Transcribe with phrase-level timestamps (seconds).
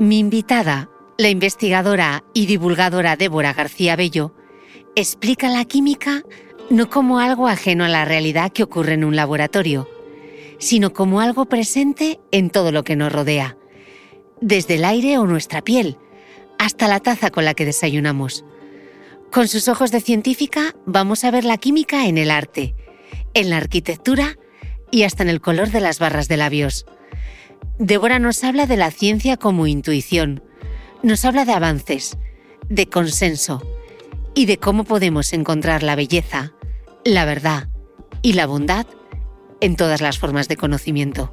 [0.00, 4.32] Mi invitada, la investigadora y divulgadora Débora García Bello,
[4.94, 6.22] explica la química
[6.70, 9.88] no como algo ajeno a la realidad que ocurre en un laboratorio,
[10.58, 13.56] sino como algo presente en todo lo que nos rodea,
[14.40, 15.96] desde el aire o nuestra piel,
[16.60, 18.44] hasta la taza con la que desayunamos.
[19.32, 22.76] Con sus ojos de científica vamos a ver la química en el arte,
[23.34, 24.36] en la arquitectura
[24.92, 26.86] y hasta en el color de las barras de labios.
[27.78, 30.42] Débora nos habla de la ciencia como intuición,
[31.04, 32.18] nos habla de avances,
[32.68, 33.62] de consenso
[34.34, 36.52] y de cómo podemos encontrar la belleza,
[37.04, 37.68] la verdad
[38.20, 38.86] y la bondad
[39.60, 41.32] en todas las formas de conocimiento.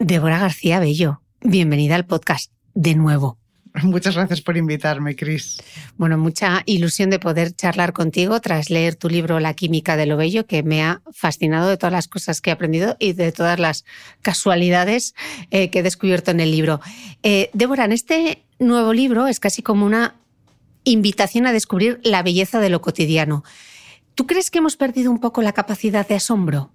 [0.00, 3.41] Débora García Bello, bienvenida al podcast de nuevo.
[3.82, 5.58] Muchas gracias por invitarme, Cris.
[5.96, 10.16] Bueno, mucha ilusión de poder charlar contigo tras leer tu libro La química de lo
[10.16, 13.58] bello, que me ha fascinado de todas las cosas que he aprendido y de todas
[13.58, 13.84] las
[14.20, 15.14] casualidades
[15.50, 16.80] eh, que he descubierto en el libro.
[17.22, 20.16] Eh, Débora, en este nuevo libro es casi como una
[20.84, 23.44] invitación a descubrir la belleza de lo cotidiano.
[24.14, 26.71] ¿Tú crees que hemos perdido un poco la capacidad de asombro?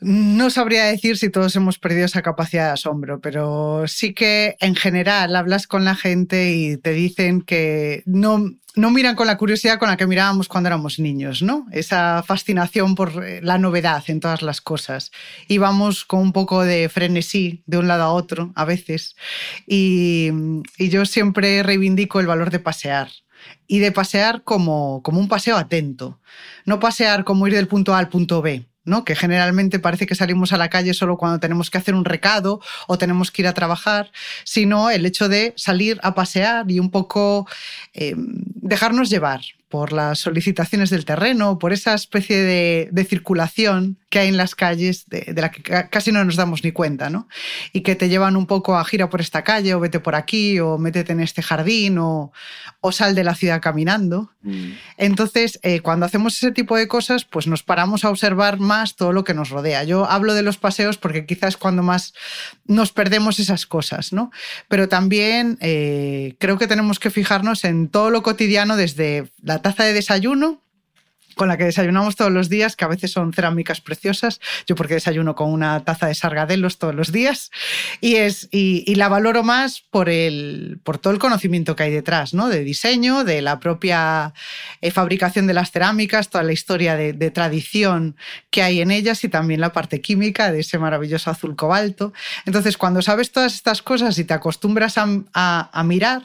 [0.00, 4.74] No sabría decir si todos hemos perdido esa capacidad de asombro, pero sí que en
[4.74, 9.78] general hablas con la gente y te dicen que no, no miran con la curiosidad
[9.78, 11.66] con la que mirábamos cuando éramos niños, ¿no?
[11.72, 15.12] Esa fascinación por eh, la novedad en todas las cosas.
[15.48, 19.16] Y vamos con un poco de frenesí de un lado a otro a veces.
[19.66, 20.30] Y,
[20.78, 23.08] yo siempre reivindico el valor de pasear
[23.66, 26.20] y de pasear como, como un paseo atento,
[26.66, 29.04] no pasear como ir del punto A al punto B ¿no?
[29.04, 32.60] que generalmente parece que salimos a la calle solo cuando tenemos que hacer un recado
[32.86, 34.10] o tenemos que ir a trabajar,
[34.44, 37.46] sino el hecho de salir a pasear y un poco
[37.92, 44.28] eh, dejarnos llevar por las solicitaciones del terreno, por esa especie de, circulación que hay
[44.28, 47.28] en las calles de, la que casi no nos damos ni cuenta, ¿no?
[47.72, 50.58] Y que te llevan un poco a gira por esta calle o vete por aquí
[50.60, 52.32] o métete en este jardín o,
[52.80, 54.30] o sal de la ciudad caminando.
[54.42, 54.72] Mm.
[54.96, 59.12] Entonces, eh, cuando hacemos ese tipo de cosas, pues nos paramos a observar más todo
[59.12, 59.84] lo que nos rodea.
[59.84, 62.14] Yo hablo de los paseos porque quizás cuando más
[62.66, 64.30] nos perdemos esas cosas, ¿no?
[64.68, 69.84] Pero también eh, creo que tenemos que fijarnos en todo lo cotidiano desde la taza
[69.84, 70.62] de desayuno
[71.36, 74.40] con la que desayunamos todos los días, que a veces son cerámicas preciosas.
[74.66, 77.50] Yo porque desayuno con una taza de sargadelos todos los días.
[78.00, 82.32] Y, es, y, la valoro más por, el, por todo el conocimiento que hay detrás,
[82.32, 82.48] ¿no?
[82.48, 84.32] de diseño, de la propia
[84.80, 88.16] eh, fabricación de las cerámicas, toda la historia de, tradición
[88.48, 92.14] que hay en ellas y también la parte química de ese maravilloso azul cobalto.
[92.46, 96.22] Entonces, cuando sabes todas estas cosas y te acostumbras a, a, mirar,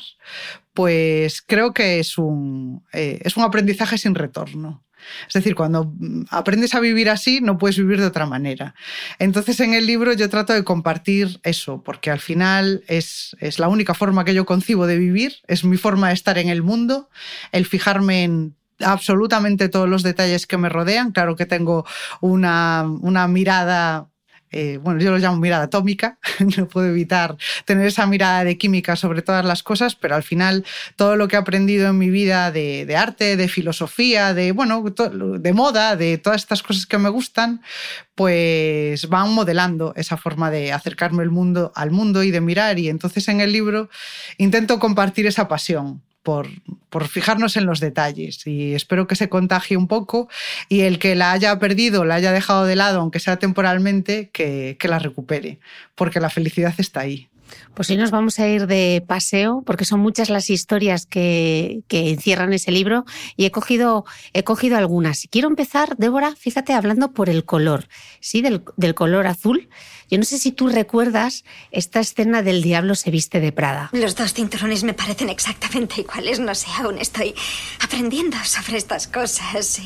[0.74, 4.84] pues creo que es un, eh, es un aprendizaje sin retorno.
[5.28, 5.94] Es decir, cuando
[6.30, 8.76] aprendes a vivir así, no puedes vivir de otra manera.
[9.20, 13.94] Entonces, en el libro yo trato de compartir eso, porque al final es, la única
[13.94, 17.10] forma que yo concibo de vivir, es mi forma de estar en el mundo,
[17.52, 21.12] el fijarme en absolutamente todos los detalles que me rodean.
[21.12, 21.86] Claro que tengo
[22.20, 24.11] una, una mirada
[24.52, 26.18] eh, bueno, yo lo llamo mirada atómica,
[26.58, 30.66] no puedo evitar tener esa mirada de química sobre todas las cosas, pero al final
[30.96, 35.54] todo lo que he aprendido en mi vida de, arte, de filosofía, de, bueno, de
[35.54, 37.62] moda, de todas estas cosas que me gustan,
[38.16, 42.78] pues van modelando esa forma de acercarme el mundo, al mundo y de mirar.
[42.78, 43.90] Y entonces en el libro
[44.38, 46.48] intento compartir esa pasión por,
[47.08, 50.30] fijarnos en los detalles y espero que se contagie un poco
[50.70, 54.78] y el que la haya perdido, la haya dejado de lado, aunque sea temporalmente, que,
[54.84, 55.60] la recupere,
[55.96, 57.30] porque la felicidad está ahí.
[57.74, 62.52] Pues hoy nos vamos a ir de paseo porque son muchas las historias que, encierran
[62.54, 63.06] ese libro
[63.38, 65.28] y he cogido, he cogido algunas.
[65.32, 67.88] Quiero empezar, Débora, fíjate, hablando por el color,
[68.20, 68.42] ¿sí?
[68.42, 69.70] Del, del color azul.
[70.10, 73.90] Yo no sé si tú recuerdas esta escena del diablo se viste de Prada.
[73.94, 76.42] Los dos cinturones me parecen exactamente iguales.
[76.42, 77.34] No sé, aún estoy
[77.80, 79.80] aprendiendo sobre estas cosas.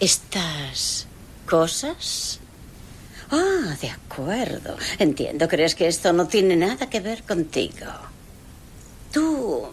[0.00, 1.06] ¿Estas
[1.46, 2.41] cosas?
[3.32, 4.76] Ah, de acuerdo.
[4.98, 5.48] Entiendo.
[5.48, 7.86] ¿Crees que esto no tiene nada que ver contigo?
[9.10, 9.68] Tú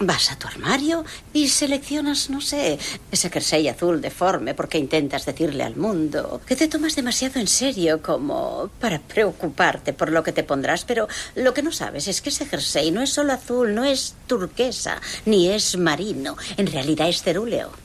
[0.00, 2.78] Vas a tu armario y seleccionas, no sé,
[3.12, 8.02] ese jersey azul deforme porque intentas decirle al mundo que te tomas demasiado en serio
[8.02, 11.06] como para preocuparte por lo que te pondrás, pero
[11.36, 15.00] lo que no sabes es que ese jersey no es solo azul, no es turquesa,
[15.26, 17.83] ni es marino, en realidad es cerúleo.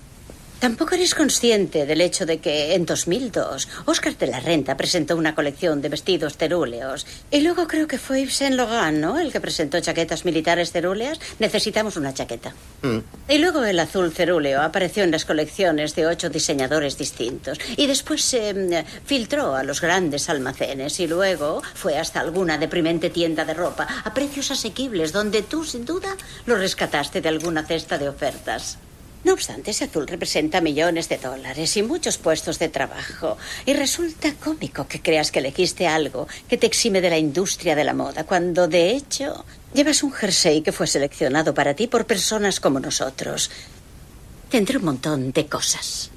[0.59, 5.33] Tampoco eres consciente del hecho de que en 2002 Oscar de la Renta presentó una
[5.33, 7.07] colección de vestidos cerúleos.
[7.31, 9.17] Y luego creo que fue Yves Saint Laurent, ¿no?
[9.17, 11.17] El que presentó chaquetas militares cerúleas.
[11.39, 12.53] Necesitamos una chaqueta.
[12.81, 12.97] Mm.
[13.29, 17.57] Y luego el azul cerúleo apareció en las colecciones de ocho diseñadores distintos.
[17.77, 20.99] Y después se mm, filtró a los grandes almacenes.
[20.99, 25.85] Y luego fue hasta alguna deprimente tienda de ropa a precios asequibles donde tú, sin
[25.85, 28.77] duda, lo rescataste de alguna cesta de ofertas.
[29.23, 33.37] No obstante, ese azul representa millones de dólares y muchos puestos de trabajo.
[33.65, 37.83] Y resulta cómico que creas que elegiste algo que te exime de la industria de
[37.83, 42.59] la moda, cuando de hecho llevas un jersey que fue seleccionado para ti por personas
[42.59, 43.51] como nosotros.
[44.49, 46.11] Tendré un montón de cosas.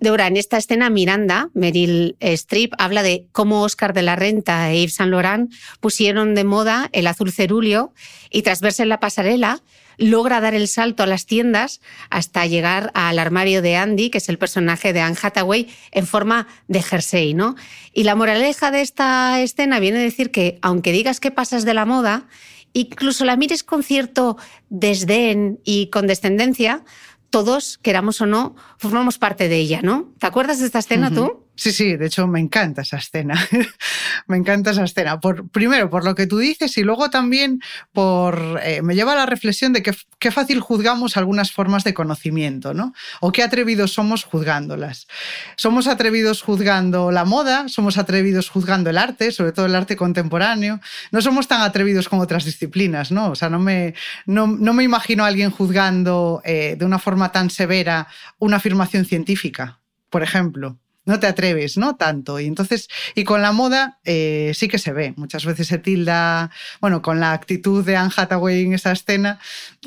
[0.00, 4.82] Dora, en esta escena Miranda, Meryl Streep, habla de cómo Oscar de la Renta e
[4.82, 7.92] Yves Saint Laurent pusieron de moda el azul cerúleo
[8.30, 9.60] y tras verse en la pasarela
[9.98, 14.28] logra dar el salto a las tiendas hasta llegar al armario de Andy, que es
[14.28, 17.56] el personaje de Anne Hathaway, en forma de jersey, ¿no?
[17.92, 21.74] Y la moraleja de esta escena viene a decir que, aunque digas que pasas de
[21.74, 22.28] la moda,
[22.72, 24.36] incluso la mires con cierto
[24.70, 26.84] desdén y condescendencia,
[27.30, 30.12] todos, queramos o no, formamos parte de ella, ¿no?
[30.18, 31.47] ¿Te acuerdas de esta escena tú?
[31.58, 33.34] Sí, sí, de hecho me encanta esa escena.
[34.28, 35.18] me encanta esa escena.
[35.18, 37.60] Por, primero, por lo que tú dices y luego también
[37.92, 38.60] por...
[38.62, 42.94] Eh, me lleva a la reflexión de qué fácil juzgamos algunas formas de conocimiento, ¿no?
[43.20, 45.08] O qué atrevidos somos juzgándolas.
[45.56, 50.78] Somos atrevidos juzgando la moda, somos atrevidos juzgando el arte, sobre todo el arte contemporáneo.
[51.10, 53.30] No somos tan atrevidos como otras disciplinas, ¿no?
[53.30, 53.94] O sea, no me,
[54.26, 58.06] no, me imagino a alguien juzgando eh, de una forma tan severa
[58.38, 61.96] una afirmación científica, por ejemplo no te atreves, ¿no?
[61.96, 62.38] Tanto.
[62.38, 65.14] Y entonces, y con la moda eh, sí que se ve.
[65.16, 66.50] Muchas veces se tilda,
[66.80, 69.40] bueno, con la actitud de Anne Hathaway en esa escena,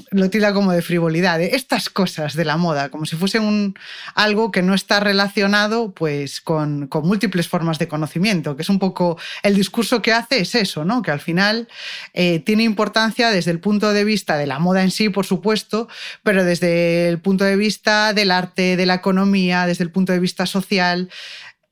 [0.09, 3.77] lo tilda como de frivolidad, de estas cosas de la moda, como si fuese un,
[4.15, 8.79] algo que no está relacionado pues con, con múltiples formas de conocimiento, que es un
[8.79, 11.03] poco el discurso que hace es eso, ¿no?
[11.03, 11.67] Que al final
[12.13, 15.87] eh, tiene importancia desde el punto de vista de la moda en sí, por supuesto,
[16.23, 20.19] pero desde el punto de vista del arte, de la economía, desde el punto de
[20.19, 21.10] vista social,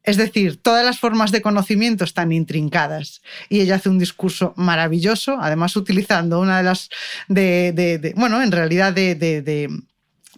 [0.04, 3.22] es decir, todas las formas de conocimiento están intrincadas.
[3.50, 6.90] Y ella hace un discurso maravilloso, además utilizando una de las,
[7.28, 9.70] de, bueno, en realidad de,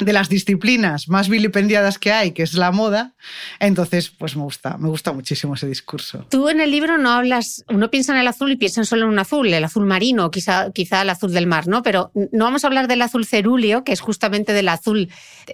[0.02, 3.14] de las disciplinas más vilipendiadas que hay, que es la moda.
[3.60, 6.26] Entonces, pues me gusta, me gusta muchísimo ese discurso.
[6.30, 9.10] Tú en el libro no hablas, uno piensa en el azul y piensan solo en
[9.10, 11.84] un azul, el azul marino, quizá, quizá el azul del mar, ¿no?
[11.84, 15.10] Pero no vamos a hablar del azul cerúleo, que es justamente del azul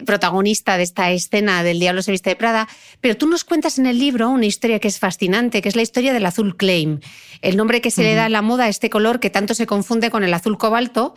[0.05, 2.67] protagonista de esta escena del Diablo se viste de Prada,
[3.01, 5.81] pero tú nos cuentas en el libro una historia que es fascinante, que es la
[5.81, 6.99] historia del azul claim,
[7.41, 9.67] el nombre que se le da a la moda a este color que tanto se
[9.67, 11.15] confunde con el azul cobalto,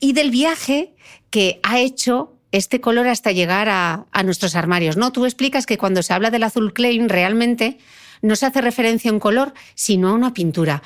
[0.00, 0.94] y del viaje
[1.30, 4.96] que ha hecho este color hasta llegar a, nuestros armarios.
[4.96, 5.12] ¿no?
[5.12, 7.78] Tú explicas que cuando se habla del azul claim realmente
[8.22, 10.82] no se hace referencia a un color, sino a una pintura.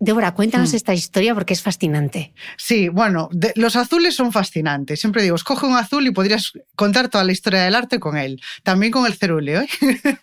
[0.00, 0.76] Débora, cuéntanos hmm.
[0.76, 2.34] esta historia porque es fascinante.
[2.56, 5.00] Sí, bueno, los azules son fascinantes.
[5.00, 8.40] Siempre digo, escoge un azul y podrías contar toda la historia del arte con él.
[8.64, 9.62] También con el cerúleo.
[9.62, 9.68] ¿eh?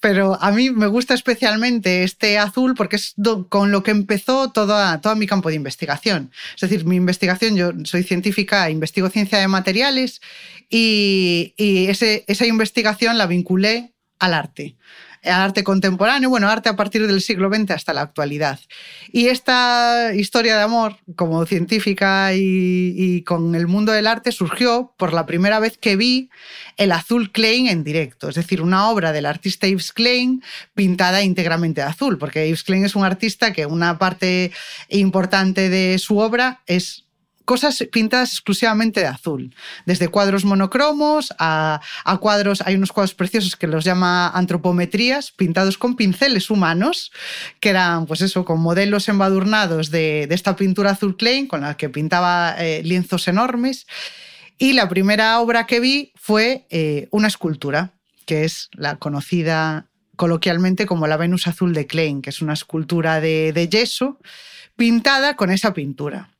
[0.00, 3.14] Pero a mí me gusta especialmente este azul porque es
[3.48, 6.32] con lo que empezó toda, todo mi campo de investigación.
[6.54, 10.20] Es decir, mi investigación, yo soy científica, investigo ciencia de materiales
[10.68, 14.76] y, esa investigación la vinculé al arte
[15.24, 18.58] arte contemporáneo, bueno, arte a partir del siglo XX hasta la actualidad.
[19.12, 25.12] Y esta historia de amor, como científica y, con el mundo del arte, surgió por
[25.12, 26.30] la primera vez que vi
[26.76, 30.42] el azul Klein en directo, es decir, una obra del artista Yves Klein
[30.74, 34.52] pintada íntegramente de azul, porque Yves Klein es un artista que una parte
[34.88, 37.04] importante de su obra es
[37.44, 39.54] cosas pintadas exclusivamente de azul,
[39.86, 41.80] desde cuadros monocromos a,
[42.20, 47.12] cuadros, hay unos cuadros preciosos que los llama antropometrías, pintados con pinceles humanos,
[47.60, 51.88] que eran pues eso, con modelos embadurnados de, esta pintura azul Klein, con la que
[51.88, 53.86] pintaba eh, lienzos enormes.
[54.58, 57.92] Y la primera obra que vi fue eh, una escultura,
[58.26, 63.20] que es la conocida coloquialmente como la Venus azul de Klein, que es una escultura
[63.20, 64.18] de yeso
[64.76, 66.30] pintada con esa pintura.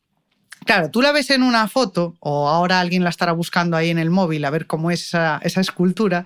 [0.65, 3.99] Claro, tú la ves en una foto, o ahora alguien la estará buscando ahí en
[3.99, 6.25] el móvil a ver cómo es esa, escultura,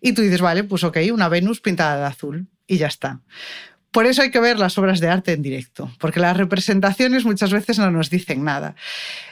[0.00, 3.20] y tú dices, vale, pues ok, una Venus pintada de azul, y ya está.
[3.90, 7.52] Por eso hay que ver las obras de arte en directo, porque las representaciones muchas
[7.52, 8.76] veces no nos dicen nada.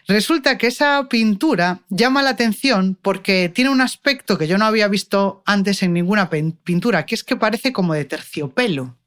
[0.09, 4.89] Resulta que esa pintura llama la atención porque tiene un aspecto que yo no había
[4.89, 8.98] visto antes en ninguna pintura, que es que parece como de terciopelo.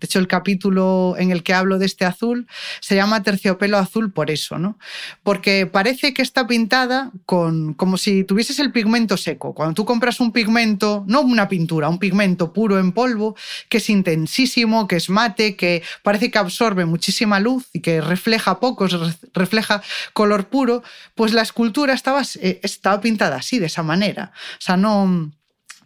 [0.00, 2.46] De hecho, el capítulo en el que hablo de este azul
[2.80, 4.78] se llama terciopelo azul por eso, ¿no?
[5.22, 9.54] Porque parece que está pintada con, como si tuvieses el pigmento seco.
[9.54, 13.36] Cuando tú compras un pigmento, no una pintura, un pigmento puro en polvo,
[13.68, 18.60] que es intensísimo, que es mate, que parece que absorbe muchísima luz y que refleja
[18.60, 18.86] poco,
[19.32, 19.82] refleja
[20.12, 20.82] color puro,
[21.14, 24.32] pues la escultura estaba, eh, estaba pintada así, de esa manera.
[24.58, 25.32] O sea, no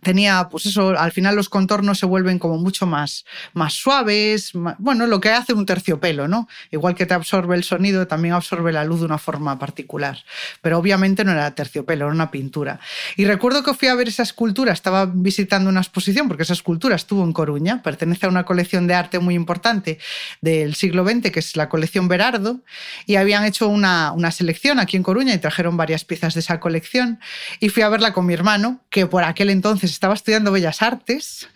[0.03, 3.25] tenía, pues eso, al final los contornos se vuelven como mucho más,
[3.55, 6.49] más suaves, bueno, lo que hace un terciopelo, ¿no?
[6.71, 10.19] Igual que te absorbe el sonido, también absorbe la luz de una forma particular.
[10.63, 12.81] Pero obviamente no era terciopelo, era una pintura.
[13.17, 16.97] Y recuerdo que fui a ver esa escultura, estaba visitando una exposición, porque esa escultura
[16.97, 19.99] estuvo en Coruña, pertenece a una colección de arte muy importante
[20.41, 22.61] del siglo XX, que es la colección Berardo,
[23.07, 26.61] y habían hecho una, una selección aquí en Coruña y trajeron varias piezas de esa
[26.61, 27.19] colección,
[27.61, 31.49] y fui a verla con mi hermano, que por aquel entonces estaba estudiando Bellas Artes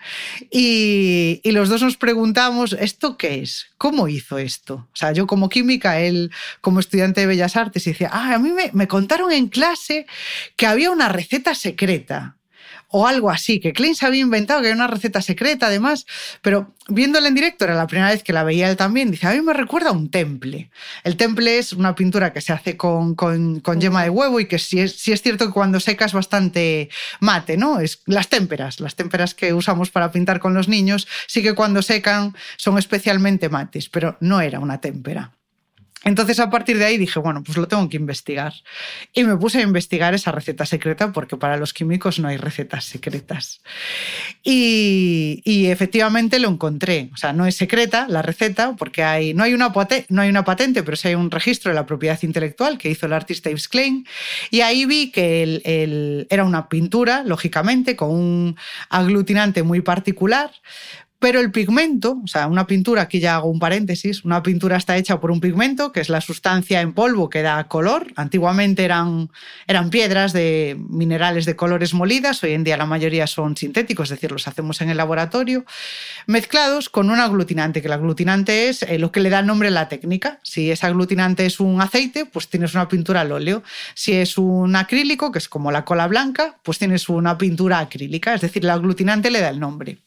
[0.51, 3.67] y, los dos nos preguntamos, ¿esto qué es?
[3.79, 4.89] ¿Cómo hizo esto?
[4.93, 8.39] O sea, yo como química, él como estudiante de Bellas Artes, y decía, ah, a
[8.39, 10.07] mí me contaron en clase
[10.57, 12.37] que había una receta secreta
[12.93, 16.07] o algo así, que Klein se había inventado, que era una receta secreta además,
[16.43, 19.33] pero viéndola en directo, era la primera vez que la veía él también, dice, a
[19.33, 20.71] mí me recuerda a un temple.
[21.03, 24.59] El temple es una pintura que se hace con, con, yema de huevo y que
[24.59, 27.81] sí es, sí es cierto que cuando seca es bastante mate, ¿no?
[27.81, 31.83] Es las témperas, las témperas que usamos para pintar con los niños, sí que cuando
[31.83, 35.33] secan son especialmente mates, pero no era una témpera.
[36.05, 38.53] Entonces a partir de ahí dije, bueno, pues lo tengo que investigar.
[39.13, 42.85] Y me puse a investigar esa receta secreta porque para los químicos no hay recetas
[42.85, 43.61] secretas.
[44.43, 45.41] Y,
[45.73, 47.11] efectivamente lo encontré.
[47.15, 49.73] O sea, no es secreta la receta porque hay, no, hay una
[50.09, 53.07] no hay una patente, pero sí hay un registro de la propiedad intelectual que hizo
[53.07, 54.07] el artista Yves Klein.
[54.51, 58.57] Y ahí vi que era una pintura, lógicamente, con un
[58.89, 60.51] aglutinante muy particular,
[61.23, 64.97] pero el pigmento, o sea, una pintura, aquí ya hago un paréntesis, una pintura está
[64.97, 68.09] hecha por un pigmento, que es la sustancia en polvo que da color.
[68.17, 69.31] Antiguamente eran,
[69.69, 74.17] eran piedras de minerales de colores molidas, hoy en día la mayoría son sintéticos, es
[74.17, 75.65] decir, los hacemos en el laboratorio,
[76.27, 79.71] mezclados con un aglutinante, que el aglutinante es eh, lo que le da nombre a
[79.71, 80.41] la técnica.
[80.43, 83.63] Si ese aglutinante es un aceite, pues tienes una pintura al óleo.
[83.95, 88.35] Si es un acrílico, que es como la cola blanca, pues tienes una pintura acrílica,
[88.35, 89.99] es decir, el aglutinante le da el nombre.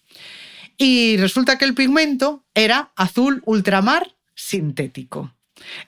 [0.77, 5.33] Y resulta que el pigmento era azul ultramar sintético.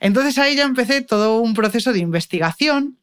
[0.00, 2.98] Entonces ahí ya empecé todo un proceso de investigación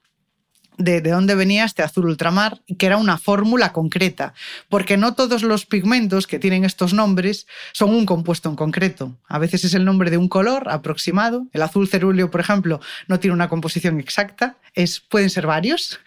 [0.77, 4.33] de, de, dónde venía este azul ultramar, que era una fórmula concreta,
[4.69, 9.15] porque no todos los pigmentos que tienen estos nombres son un compuesto en concreto.
[9.27, 11.47] A veces es el nombre de un color aproximado.
[11.53, 15.99] El azul cerúleo, por ejemplo, no tiene una composición exacta, es, pueden ser varios.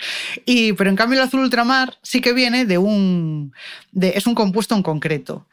[0.45, 3.53] Y, pero en cambio el azul ultramar sí que viene de un...
[3.93, 5.47] De, es un compuesto en concreto.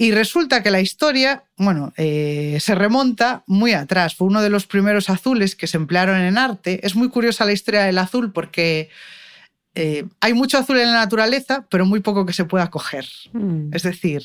[0.00, 4.14] Y resulta que la historia, bueno, eh, se remonta muy atrás.
[4.14, 6.80] Fue uno de los primeros azules que se emplearon en arte.
[6.86, 8.88] Es muy curiosa la historia del azul porque
[9.74, 13.04] eh, hay mucho azul en la naturaleza, pero muy poco que se pueda coger.
[13.34, 13.74] Mm.
[13.74, 14.22] Es decir,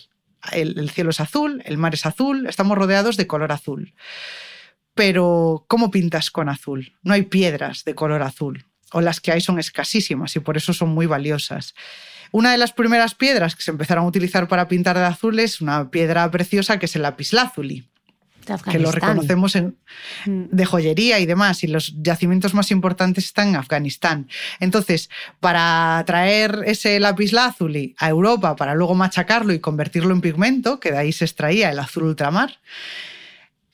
[0.53, 3.93] el, el cielo es azul, el mar es azul, estamos rodeados de color azul.
[4.93, 6.93] Pero, ¿cómo pintas con azul?
[7.03, 10.71] No hay piedras de color azul, o las que hay son escasísimas y por eso
[10.71, 11.75] son muy valiosas.
[12.35, 15.61] Una de las primeras piedras que se empezaron a utilizar para pintar de azul es
[15.61, 17.87] una piedra preciosa que es el lapislázuli,
[18.69, 19.77] que lo reconocemos en,
[20.25, 20.47] mm.
[20.51, 24.27] de joyería y demás, y los yacimientos más importantes están en Afganistán.
[24.59, 30.91] Entonces, para traer ese lapislázuli a Europa, para luego machacarlo y convertirlo en pigmento, que
[30.91, 32.59] de ahí se extraía el azul ultramar,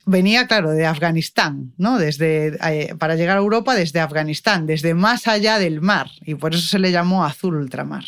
[0.06, 1.98] venía, claro, de Afganistán, ¿no?
[1.98, 6.54] Desde, eh, para llegar a Europa desde Afganistán, desde más allá del mar, y por
[6.54, 8.04] eso se le llamó azul ultramar.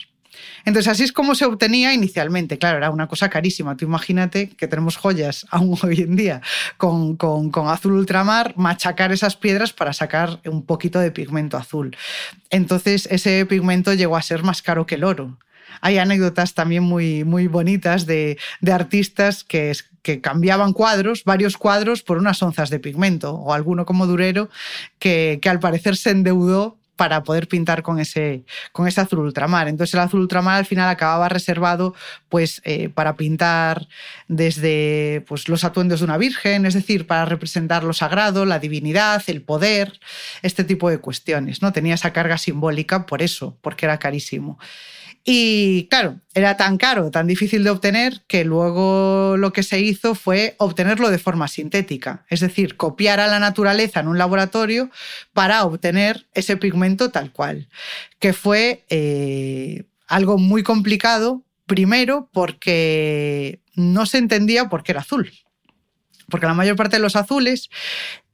[0.65, 2.59] Entonces, así es como se obtenía inicialmente.
[2.59, 3.77] Claro, era una cosa carísima.
[3.77, 6.41] Tú imagínate que tenemos joyas aún hoy en día
[6.77, 7.17] con,
[7.69, 11.97] azul ultramar, machacar esas piedras para sacar un poquito de pigmento azul.
[12.51, 15.39] Entonces, ese pigmento llegó a ser más caro que el oro
[15.81, 18.39] hay anécdotas también muy, muy bonitas de,
[18.73, 19.73] artistas que,
[20.03, 24.49] que, cambiaban cuadros, varios cuadros, por unas onzas de pigmento, o alguno como Durero,
[24.99, 29.69] que al parecer se endeudó para poder pintar con ese, con ese azul ultramar.
[29.69, 31.95] Entonces el azul ultramar al final acababa reservado
[32.29, 33.89] pues, eh, para pintar
[34.29, 39.23] desde pues, los atuendos de una virgen, es decir, para representar lo sagrado, la divinidad,
[39.27, 39.99] el poder,
[40.43, 41.63] este tipo de cuestiones.
[41.63, 41.73] ¿no?
[41.73, 44.59] Tenía esa carga simbólica por eso, porque era carísimo.
[45.27, 50.15] Y claro, era tan caro, tan difícil de obtener, que luego lo que se hizo
[50.15, 54.91] fue obtenerlo de forma sintética, es decir, copiar a la naturaleza en un laboratorio
[55.33, 57.69] para obtener ese pigmento tal cual,
[58.19, 65.33] que fue eh, algo muy complicado, primero porque no se entendía por qué era azul.
[66.29, 67.71] Porque la mayor parte de los azules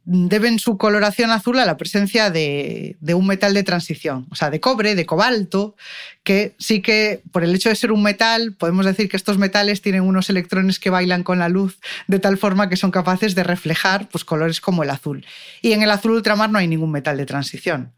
[0.05, 4.61] deben su coloración azul a la presencia de, un metal de transición, o sea, de
[4.61, 5.77] cobre, de cobalto,
[6.23, 9.83] que sí que por el hecho de ser un metal, podemos decir que estos metales
[9.83, 13.45] tienen unos electrones que bailan con la luz de tal forma que son capaces de
[13.45, 15.25] reflejar pues, colores como el azul.
[15.63, 17.93] Y en el azul ultramar no hay ningún metal de transición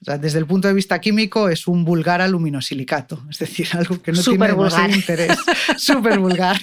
[0.00, 4.22] desde el punto de vista químico es un vulgar alumino-silicato, es decir, algo que no
[4.22, 4.90] tiene vulgar.
[4.90, 5.36] interés.
[5.76, 6.60] Súper vulgar.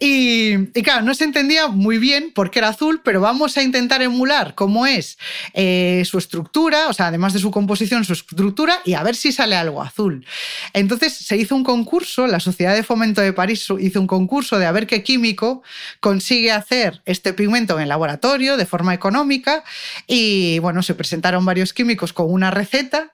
[0.00, 4.00] y, claro, no se entendía muy bien por qué era azul, pero vamos a intentar
[4.00, 5.18] emular cómo es
[5.52, 9.30] eh, su estructura, o sea, además de su composición, su estructura, y a ver si
[9.30, 10.24] sale algo azul.
[10.72, 14.64] Entonces se hizo un concurso, la Sociedad de Fomento de París hizo un concurso de
[14.64, 15.62] a ver qué químico
[16.00, 19.62] consigue hacer este pigmento en el laboratorio de forma económica,
[20.06, 23.12] y bueno, se presentaron varios químicos con una receta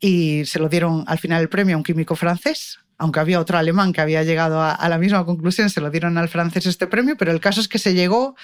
[0.00, 3.58] y se lo dieron al final el premio a un químico francés, aunque había otro
[3.58, 7.16] alemán que había llegado a, la misma conclusión, se lo dieron al francés este premio,
[7.16, 8.36] pero el caso es que se llegó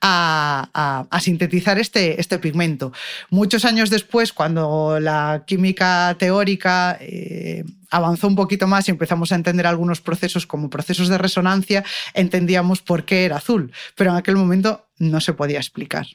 [0.00, 2.92] a, sintetizar este, este, pigmento.
[3.30, 9.36] Muchos años después, cuando la química teórica eh, avanzó un poquito más y empezamos a
[9.36, 14.36] entender algunos procesos como procesos de resonancia, entendíamos por qué era azul, pero en aquel
[14.36, 16.06] momento no se podía explicar.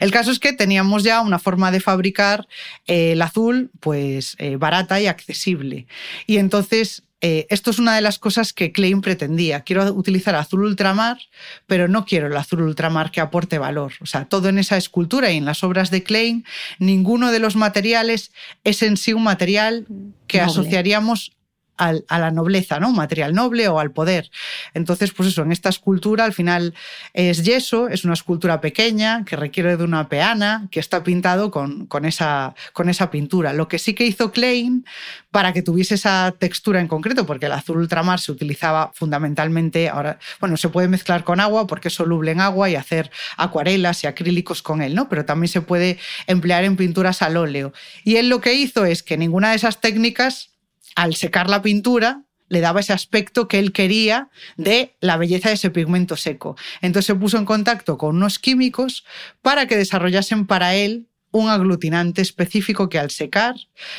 [0.00, 2.48] El caso es que teníamos ya una forma de fabricar
[2.86, 5.86] eh, el azul pues eh, barata y accesible.
[6.26, 9.62] Y entonces eh, esto es una de las cosas que Klein pretendía.
[9.62, 11.18] Quiero utilizar azul ultramar,
[11.66, 13.92] pero no quiero el azul ultramar que aporte valor.
[14.00, 16.44] O sea, todo en esa escultura y en las obras de Klein,
[16.78, 18.30] ninguno de los materiales
[18.62, 19.86] es en sí un material
[20.28, 21.32] que asociaríamos
[21.78, 22.92] a la nobleza, ¿no?
[22.92, 24.30] Material noble o al poder.
[24.74, 26.74] Entonces, pues eso, en esta escultura al final
[27.14, 31.86] es yeso, es una escultura pequeña que requiere de una peana que está pintado con,
[31.86, 33.52] con, esa, con esa pintura.
[33.52, 34.84] Lo que sí que hizo Klein
[35.30, 40.18] para que tuviese esa textura en concreto, porque el azul ultramar se utilizaba fundamentalmente, ahora,
[40.40, 44.06] bueno, se puede mezclar con agua porque es soluble en agua y hacer acuarelas y
[44.06, 45.08] acrílicos con él, ¿no?
[45.08, 47.72] Pero también se puede emplear en pinturas al óleo.
[48.04, 50.50] Y él lo que hizo es que ninguna de esas técnicas
[50.98, 55.54] al secar la pintura, le daba ese aspecto que él quería de la belleza de
[55.54, 56.56] ese pigmento seco.
[56.80, 59.04] Entonces se puso en contacto con unos químicos
[59.40, 61.06] para que desarrollasen para él
[61.38, 63.54] un aglutinante específico que al secar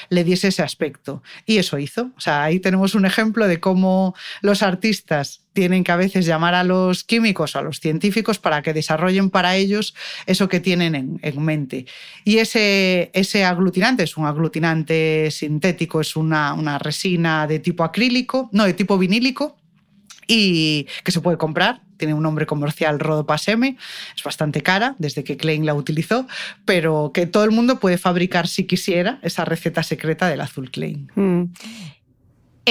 [0.10, 1.24] le diese ese aspecto.
[1.46, 2.12] Y eso hizo.
[2.18, 6.54] O sea, ahí tenemos un ejemplo de cómo los artistas tienen que a veces llamar
[6.56, 11.20] a los químicos o a los científicos para que desarrollen para ellos eso que tienen
[11.22, 11.86] en, mente.
[12.24, 18.50] Y ese, ese aglutinante es un aglutinante sintético, es una, una resina de tipo acrílico,
[18.52, 19.58] no, de tipo vinílico,
[20.28, 21.82] y que se puede comprar.
[22.00, 23.78] Tiene un nombre comercial Rodopas M,
[24.16, 26.26] es bastante cara desde que Klein la utilizó,
[26.66, 31.12] pero que todo el mundo puede fabricar si quisiera esa receta secreta del azul Klein.
[31.14, 31.44] Mm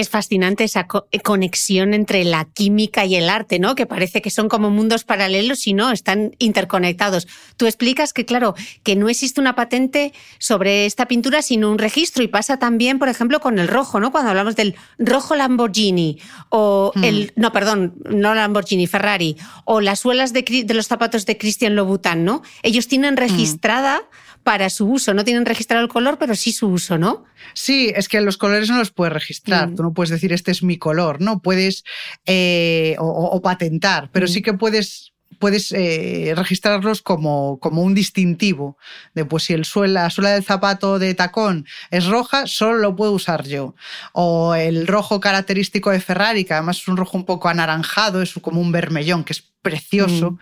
[0.01, 3.75] es fascinante esa eh, conexión entre la química y el arte, ¿no?
[3.75, 7.27] Que parece que son como mundos paralelos y no, están interconectados.
[7.57, 12.23] Tú explicas que, claro, que no existe una patente sobre esta pintura, sino un registro.
[12.23, 14.13] Y pasa también, por ejemplo, con el rojo, ¿no?
[14.13, 16.19] Cuando hablamos del rojo Lamborghini
[16.51, 17.05] o hmm.
[17.05, 17.33] el.
[17.37, 19.37] No, perdón, no Lamborghini, Ferrari.
[19.65, 22.43] O las suelas de, los zapatos de Christian Louboutin, ¿no?
[22.63, 23.19] Ellos tienen hmm.
[23.19, 24.03] registrada
[24.49, 25.13] para su uso.
[25.13, 27.25] No tienen registrado el color, pero sí su uso, ¿no?
[27.53, 29.69] Sí, es que los colores no los puedes registrar.
[29.69, 29.77] Mm.
[29.77, 31.41] Tú no puedes decir este es mi color, ¿no?
[31.41, 31.85] Puedes
[32.27, 34.29] eh, o, patentar, pero mm.
[34.29, 38.77] sí que puedes puedes eh, registrarlos como, como, un distintivo
[39.15, 42.97] de pues si el suela, la suela del zapato de tacón es roja, solo lo
[42.97, 43.77] puedo usar yo.
[44.13, 48.35] O el rojo característico de Ferrari, que además es un rojo un poco anaranjado, es
[48.43, 50.39] como un vermellón, que es precioso, mm.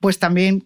[0.00, 0.64] pues también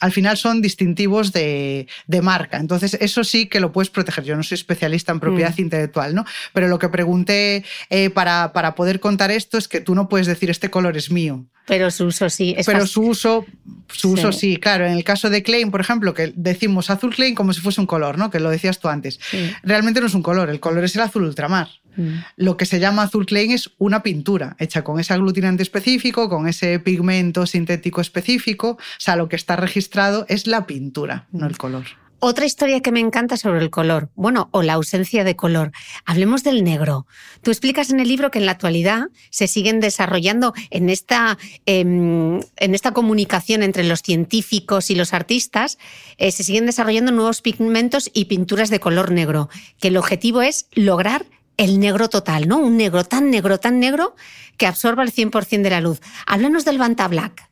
[0.00, 1.86] al final son distintivos de,
[2.22, 2.58] marca.
[2.58, 4.24] Entonces, eso sí que lo puedes proteger.
[4.24, 5.60] Yo no soy especialista en propiedad mm.
[5.60, 6.24] intelectual, ¿no?
[6.52, 10.26] Pero lo que pregunté eh, para, para, poder contar esto es que tú no puedes
[10.26, 11.44] decir este color es mío.
[11.66, 12.54] Pero su uso sí.
[12.56, 13.46] Es Pero su uso,
[13.88, 14.86] su uso sí, claro.
[14.86, 17.86] En el caso de Klein, por ejemplo, que decimos azul Klein como si fuese un
[17.86, 18.30] color, ¿no?
[18.30, 19.18] Que lo decías tú antes.
[19.62, 21.68] Realmente no es un color, el color es el azul ultramar.
[21.96, 22.18] Mm.
[22.36, 26.48] Lo que se llama azul Klein es una pintura hecha con ese aglutinante específico, con
[26.48, 28.70] ese pigmento sintético específico.
[28.70, 31.84] O sea, lo que está registrado es la pintura, no el color.
[32.26, 35.72] Otra historia que me encanta sobre el color, bueno, o la ausencia de color.
[36.06, 37.06] Hablemos del negro.
[37.42, 42.40] Tú explicas en el libro que en la actualidad se siguen desarrollando en esta, em,
[42.56, 45.76] en esta comunicación entre los científicos y los artistas,
[46.16, 50.66] eh, se siguen desarrollando nuevos pigmentos y pinturas de color negro, que el objetivo es
[50.72, 51.26] lograr
[51.56, 52.58] el negro total, ¿no?
[52.58, 54.14] Un negro tan negro, tan negro
[54.56, 56.00] que absorba el 100% de la luz.
[56.26, 57.48] Háblanos del Banta Black.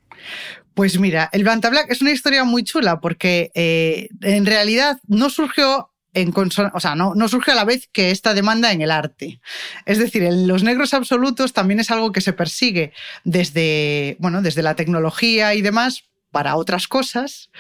[0.75, 5.29] Pues mira, el Banta Black es una historia muy chula porque eh, en realidad no
[5.29, 8.91] surgió en o sea, no, no, surge a la vez que esta demanda en el
[8.91, 9.41] arte.
[9.87, 12.93] Es decir, en los negros absolutos también es algo que se persigue
[13.25, 17.51] desde, bueno, desde la tecnología y demás para otras cosas,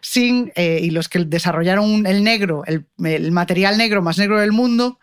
[0.00, 4.52] sin, eh, y los que desarrollaron el negro, el, el material negro más negro del
[4.52, 4.98] mundo,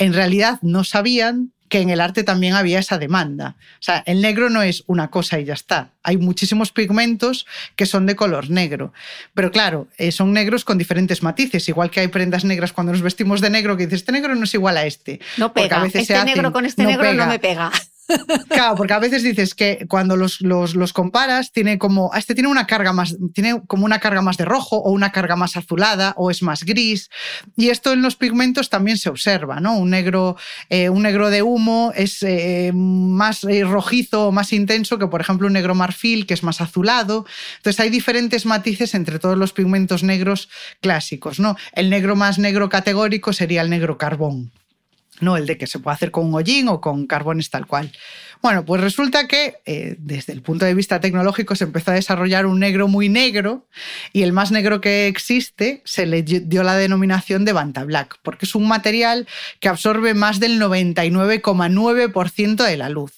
[0.00, 3.54] en realidad no sabían que en el arte también había esa demanda.
[3.74, 5.90] O sea, el negro no es una cosa y ya está.
[6.02, 8.92] Hay muchísimos pigmentos que son de color negro.
[9.34, 11.68] Pero claro, eh, son negros con diferentes matices.
[11.68, 14.44] Igual que hay prendas negras cuando nos vestimos de negro, que dices, este negro no
[14.44, 15.20] es igual a este.
[15.36, 15.76] No pega.
[15.76, 17.70] A veces este negro con este negro no me pega.
[18.48, 22.66] Claro, porque a veces dices que cuando los, los, comparas, tiene como, este tiene una
[22.66, 26.30] carga más, tiene como una carga más de rojo o una carga más azulada o
[26.30, 27.10] es más gris.
[27.56, 29.76] Y esto en los pigmentos también se observa, ¿no?
[29.76, 30.36] Un negro,
[30.68, 35.20] eh, un negro de humo es eh, más eh, rojizo o más intenso que, por
[35.20, 37.26] ejemplo, un negro marfil, que es más azulado.
[37.58, 40.48] Entonces hay diferentes matices entre todos los pigmentos negros
[40.80, 41.56] clásicos, ¿no?
[41.72, 44.50] El negro más negro categórico sería el negro carbón.
[45.20, 47.92] No el de que se puede hacer con un hollín o con carbones tal cual.
[48.42, 52.46] Bueno, pues resulta que eh, desde el punto de vista tecnológico se empezó a desarrollar
[52.46, 53.68] un negro muy negro
[54.14, 58.46] y el más negro que existe se le dio la denominación de Banta Black, porque
[58.46, 59.28] es un material
[59.60, 63.12] que absorbe más del 99,9% de la luz.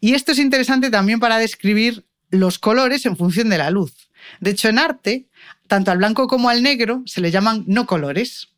[0.00, 4.08] Y esto es interesante también para describir los colores en función de la luz.
[4.40, 5.28] De hecho, en arte,
[5.68, 8.48] tanto al blanco como al negro se le llaman no colores,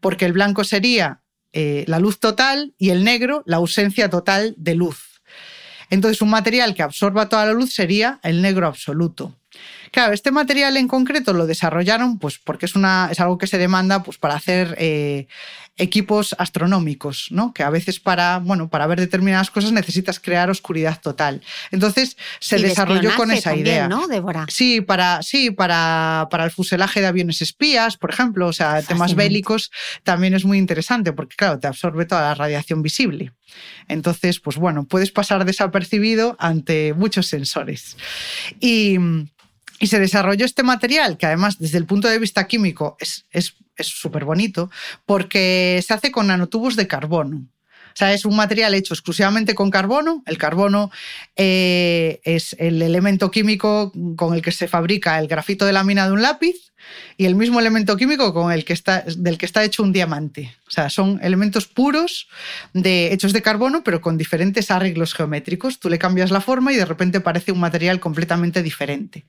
[0.00, 1.20] porque el blanco sería
[1.58, 5.22] eh, la luz total y el negro la ausencia total de luz.
[5.88, 9.34] Entonces, un material que absorba toda la luz sería el negro absoluto.
[9.96, 13.56] Claro, este material en concreto lo desarrollaron pues, porque es, una, es algo que se
[13.56, 15.26] demanda pues, para hacer eh,
[15.78, 17.54] equipos astronómicos, ¿no?
[17.54, 21.40] que a veces para, bueno, para ver determinadas cosas necesitas crear oscuridad total.
[21.70, 23.88] Entonces se desarrolló con esa idea.
[23.88, 24.44] ¿no, Débora?
[24.50, 29.14] Sí, para, sí para, para el fuselaje de aviones espías, por ejemplo, o sea, temas
[29.14, 29.70] bélicos
[30.02, 33.32] también es muy interesante porque, claro, te absorbe toda la radiación visible.
[33.88, 37.96] Entonces, pues bueno, puedes pasar desapercibido ante muchos sensores.
[38.60, 38.98] Y
[39.78, 43.24] y se desarrolló este material, que además desde el punto de vista químico es
[43.78, 44.70] súper bonito,
[45.04, 47.46] porque se hace con nanotubos de carbono.
[47.96, 50.22] O sea, es un material hecho exclusivamente con carbono.
[50.26, 50.90] El carbono
[51.34, 56.04] eh, es el elemento químico con el que se fabrica el grafito de la mina
[56.06, 56.74] de un lápiz
[57.16, 60.54] y el mismo elemento químico con el que está, del que está hecho un diamante.
[60.66, 62.28] O sea, son elementos puros
[62.72, 65.78] de, hechos de carbono, pero con diferentes arreglos geométricos.
[65.78, 69.24] Tú le cambias la forma y de repente parece un material completamente diferente.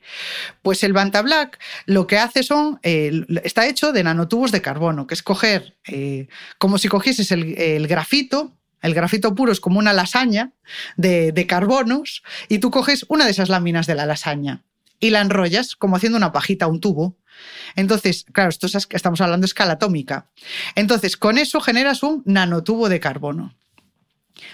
[0.62, 5.08] Pues el Banta Black lo que hace son, eh, está hecho de nanotubos de carbono,
[5.08, 9.94] que es coger, eh, como si cogieses el grafito, el grafito puro es como una
[9.94, 10.52] lasaña
[10.98, 14.64] de, carbonos y tú coges una de esas láminas de la lasaña
[15.00, 17.18] y la enrollas como haciendo una pajita, un tubo.
[17.76, 20.28] Entonces, claro, esto es, estamos hablando de escala atómica.
[20.76, 23.54] Entonces, con eso generas un nanotubo de carbono.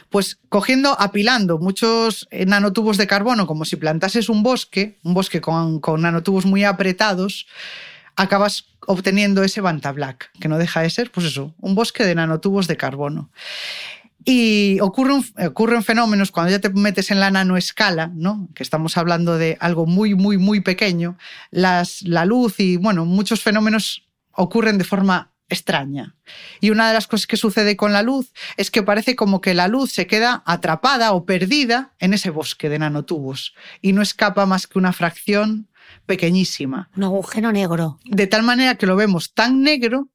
[0.10, 5.42] Pues cogiendo, apilando muchos eh, nanotubos de carbono, como si plantases un bosque, un bosque
[5.42, 7.48] con, con nanotubos muy apretados,
[8.16, 12.16] acabas obteniendo ese Banta Black, que no deja de ser, pues eso, un bosque de
[12.16, 13.30] nanotubos de carbono.
[14.26, 18.50] Y ocurren, ocurren fenómenos cuando ya te metes en la nanoescala, ¿no?
[18.56, 21.18] que estamos hablando de algo muy, muy, muy pequeño,
[21.52, 26.16] las, la luz y bueno, muchos fenómenos ocurren de forma extraña.
[26.62, 29.54] Y una de las cosas que sucede con la luz es que parece como que
[29.54, 34.46] la luz se queda atrapada o perdida en ese bosque de nanotubos y no escapa
[34.46, 35.70] más que una fracción
[36.06, 36.90] pequeñísima.
[36.96, 38.00] Un agujero negro.
[38.06, 40.10] De tal manera que lo vemos tan negro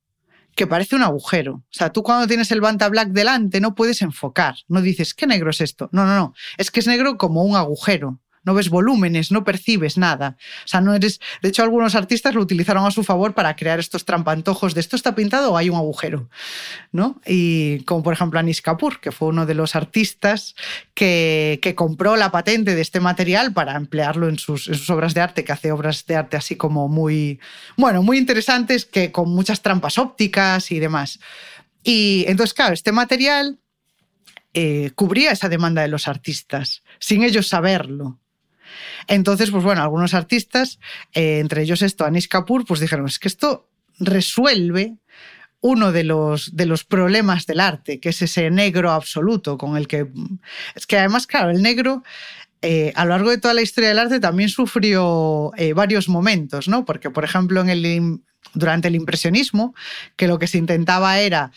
[0.58, 1.54] que parece un agujero.
[1.54, 5.26] O sea, tú cuando tienes el Banta Black delante no puedes enfocar, no dices, ¿qué
[5.26, 5.88] negro es esto?
[5.92, 8.18] No, no, no, es que es negro como un agujero
[8.48, 10.38] no ves volúmenes, no percibes nada.
[10.64, 11.20] O sea, no eres.
[11.42, 14.96] De hecho, algunos artistas lo utilizaron a su favor para crear estos trampantojos de esto
[14.96, 16.30] está pintado o hay un agujero.
[16.92, 17.20] ¿no?
[17.26, 20.54] Y como por ejemplo Anis Kapoor, que fue uno de los artistas
[20.94, 25.52] que, compró la patente de este material para emplearlo en sus, obras de arte, que
[25.52, 27.38] hace obras de arte así como muy,
[27.76, 31.20] bueno, muy interesantes, que con muchas trampas ópticas y demás.
[31.84, 33.58] Y entonces, claro, este material
[34.54, 38.18] eh, cubría esa demanda de los artistas, sin ellos saberlo.
[39.06, 40.78] Entonces, pues bueno, algunos artistas,
[41.12, 44.96] eh, entre ellos esto, Anish Kapoor, pues dijeron, es que esto resuelve
[45.60, 49.88] uno de los, de los problemas del arte, que es ese negro absoluto con el
[49.88, 50.06] que...
[50.74, 52.04] Es que además, claro, el negro
[52.62, 56.68] eh, a lo largo de toda la historia del arte también sufrió eh, varios momentos,
[56.68, 56.84] ¿no?
[56.84, 58.20] Porque, por ejemplo, en el,
[58.54, 59.74] durante el impresionismo,
[60.16, 61.52] que lo que se intentaba era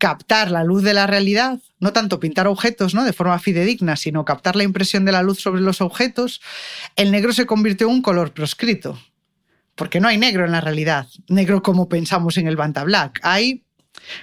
[0.00, 3.04] captar la luz de la realidad, no tanto pintar objetos ¿no?
[3.04, 6.40] de forma fidedigna, sino captar la impresión de la luz sobre los objetos,
[6.96, 8.98] el negro se convirtió en un color proscrito.
[9.74, 13.20] Porque no hay negro en la realidad, negro como pensamos en el Banta Black.
[13.22, 13.64] Hay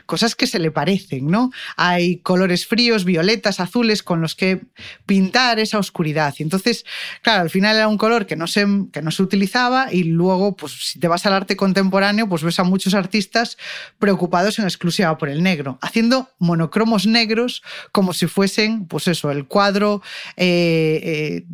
[0.06, 1.52] cosas que se le parecen, ¿no?
[1.76, 4.62] Hay colores fríos, violetas, azules, con los que
[5.06, 6.34] pintar esa oscuridad.
[6.38, 6.86] Y entonces,
[7.22, 10.56] claro, al final era un color que no se, que no se utilizaba y luego,
[10.56, 13.58] pues si te vas al arte contemporáneo, pues ves a muchos artistas
[14.00, 19.46] preocupados en exclusiva por el negro, haciendo monocromos negros como si fuesen, pues eso, el
[19.46, 20.02] cuadro...
[20.36, 21.46] Eh, eh,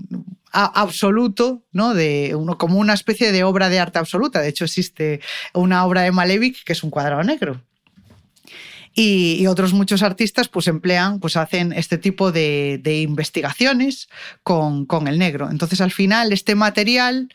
[0.54, 1.96] absoluto, ¿no?
[1.96, 4.40] De uno, como una especie de obra de arte absoluta.
[4.40, 5.20] De hecho, existe
[5.54, 7.60] una obra de Malevich que es un cuadrado negro.
[8.96, 14.08] Y, otros muchos artistas pues emplean, pues hacen este tipo de, investigaciones
[14.44, 15.50] con, el negro.
[15.50, 17.34] Entonces al final este material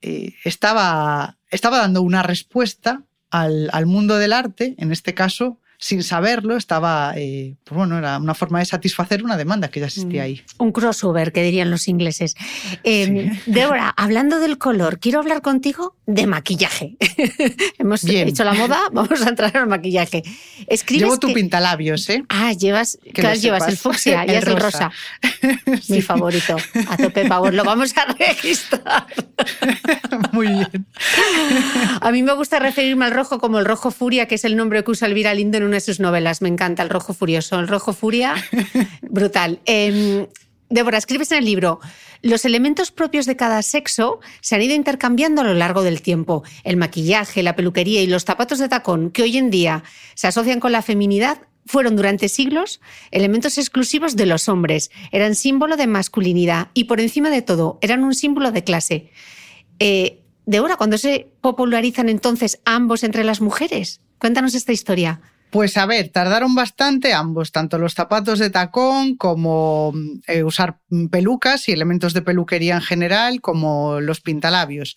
[0.00, 6.02] eh, estaba, estaba dando una respuesta al, al, mundo del arte, en este caso, sin
[6.02, 10.22] saberlo, estaba, eh, pues bueno, era una forma de satisfacer una demanda que ya existía
[10.22, 10.24] mm.
[10.24, 10.42] ahí.
[10.56, 12.36] Un crossover, que dirían los ingleses.
[12.84, 16.96] Eh, Débora, hablando del color, quiero hablar contigo de maquillaje.
[17.78, 20.22] Hemos hecho la moda, vamos a entrar al maquillaje.
[20.88, 22.24] Llevo tu pintalabios, ¿eh?
[22.30, 24.90] Ah, llevas, claro, llevas el fucsia y el, el rosa.
[25.90, 26.56] Mi favorito.
[26.88, 29.06] A tope, favor, lo vamos a registrar.
[30.32, 30.86] Muy bien.
[32.00, 34.82] A mí me gusta referirme al rojo como el rojo furia, que es el nombre
[34.82, 36.40] que usa Elvira Lindo en una de sus novelas.
[36.42, 38.34] Me encanta el rojo furioso, el rojo furia,
[39.02, 39.60] brutal.
[39.66, 40.28] Eh,
[40.70, 41.80] Débora, escribes en el libro,
[42.22, 46.42] los elementos propios de cada sexo se han ido intercambiando a lo largo del tiempo.
[46.64, 49.84] El maquillaje, la peluquería y los zapatos de tacón, que hoy en día
[50.14, 55.76] se asocian con la feminidad, fueron durante siglos elementos exclusivos de los hombres, eran símbolo
[55.76, 59.10] de masculinidad y por encima de todo eran un símbolo de clase.
[59.78, 64.00] Eh, Débora, ¿cuándo se popularizan entonces ambos entre las mujeres?
[64.18, 65.20] Cuéntanos esta historia.
[65.54, 69.92] Pues a ver, tardaron bastante ambos, tanto los zapatos de tacón como
[70.26, 70.80] eh, usar
[71.12, 74.96] pelucas y elementos de peluquería en general, como los pintalabios.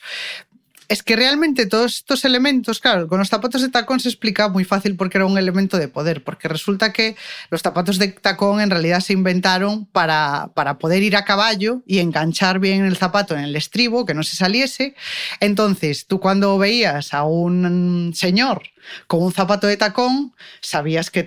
[0.87, 4.63] Es que realmente todos estos elementos, claro, con los zapatos de tacón se explica muy
[4.63, 7.15] fácil porque era un elemento de poder, porque resulta que
[7.51, 11.99] los zapatos de tacón en realidad se inventaron para, para poder ir a caballo y
[11.99, 14.95] enganchar bien el zapato en el estribo, que no se saliese.
[15.39, 18.63] Entonces, tú cuando veías a un señor
[19.07, 21.23] Con un zapato de tacón sabías que,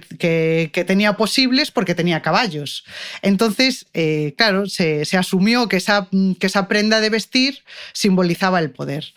[0.87, 2.85] tenía posibles porque tenía caballos.
[3.23, 9.13] Entonces, eh, claro, se, asumió que esa, que esa prenda de vestir simbolizaba el poder.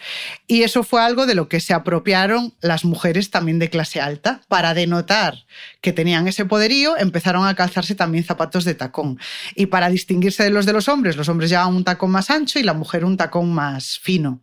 [0.47, 4.41] Y eso fue algo de lo que se apropiaron las mujeres también de clase alta.
[4.47, 5.45] Para denotar
[5.81, 9.19] que tenían ese poderío, empezaron a calzarse también zapatos de tacón.
[9.55, 12.59] Y para distinguirse de los de los hombres, los hombres llevaban un tacón más ancho
[12.59, 14.41] y la mujer un tacón más fino.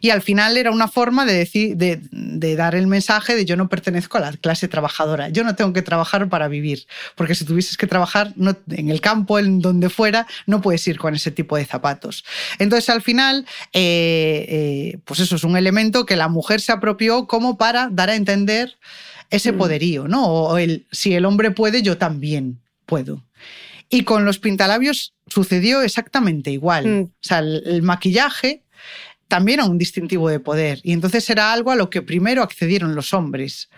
[0.00, 3.68] Y al final era una forma de, decir, de, dar el mensaje de yo no
[3.68, 7.76] pertenezco a la clase trabajadora, yo no tengo que trabajar para vivir, porque si tuvieses
[7.76, 8.34] que trabajar
[8.70, 12.24] en el campo, en donde fuera, no puedes ir con ese tipo de zapatos.
[12.58, 17.26] Entonces al final, eh, eh, pues eso es un elemento que la mujer se apropió
[17.26, 18.78] como para dar a entender
[19.30, 19.58] ese mm.
[19.58, 20.26] poderío, ¿no?
[20.26, 23.24] O el si el hombre puede, yo también puedo.
[23.90, 26.86] Y con los pintalabios sucedió exactamente igual.
[26.86, 27.02] Mm.
[27.02, 28.62] O sea, el maquillaje
[29.28, 30.80] también era un distintivo de poder.
[30.82, 33.68] Y entonces era algo a lo que primero accedieron los hombres.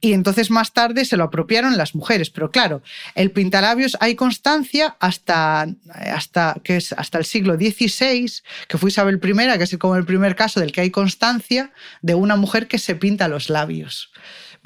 [0.00, 2.30] Y entonces más tarde se lo apropiaron las mujeres.
[2.30, 2.82] Pero claro,
[3.14, 8.30] el pintalabios hay constancia hasta, hasta, que es hasta el siglo XVI,
[8.68, 11.72] que fue Isabel I, que es como el primer caso del que hay constancia
[12.02, 14.10] de una mujer que se pinta los labios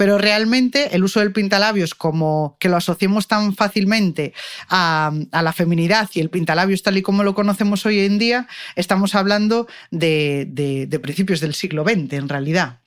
[0.00, 4.32] pero realmente el uso del pintalabios como que lo asociemos tan fácilmente
[4.70, 9.14] a, la feminidad y el pintalabios tal y como lo conocemos hoy en día, estamos
[9.14, 12.80] hablando de principios del siglo XX en realidad.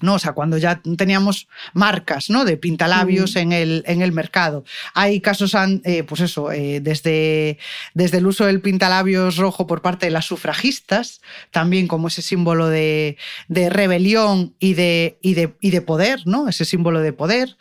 [0.00, 0.14] ¿No?
[0.14, 2.44] O sea, cuando ya teníamos marcas ¿no?
[2.44, 3.38] de pintalabios mm.
[3.38, 4.64] en, el, en el mercado.
[4.94, 5.54] Hay casos,
[5.84, 7.58] eh, pues eso, eh, desde,
[7.94, 12.68] desde el uso del pintalabios rojo por parte de las sufragistas, también como ese símbolo
[12.68, 13.16] de,
[13.48, 16.48] rebelión y de, y de, y de poder, ¿no?
[16.48, 17.56] Ese símbolo de poder.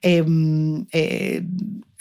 [0.00, 1.42] Em, eh,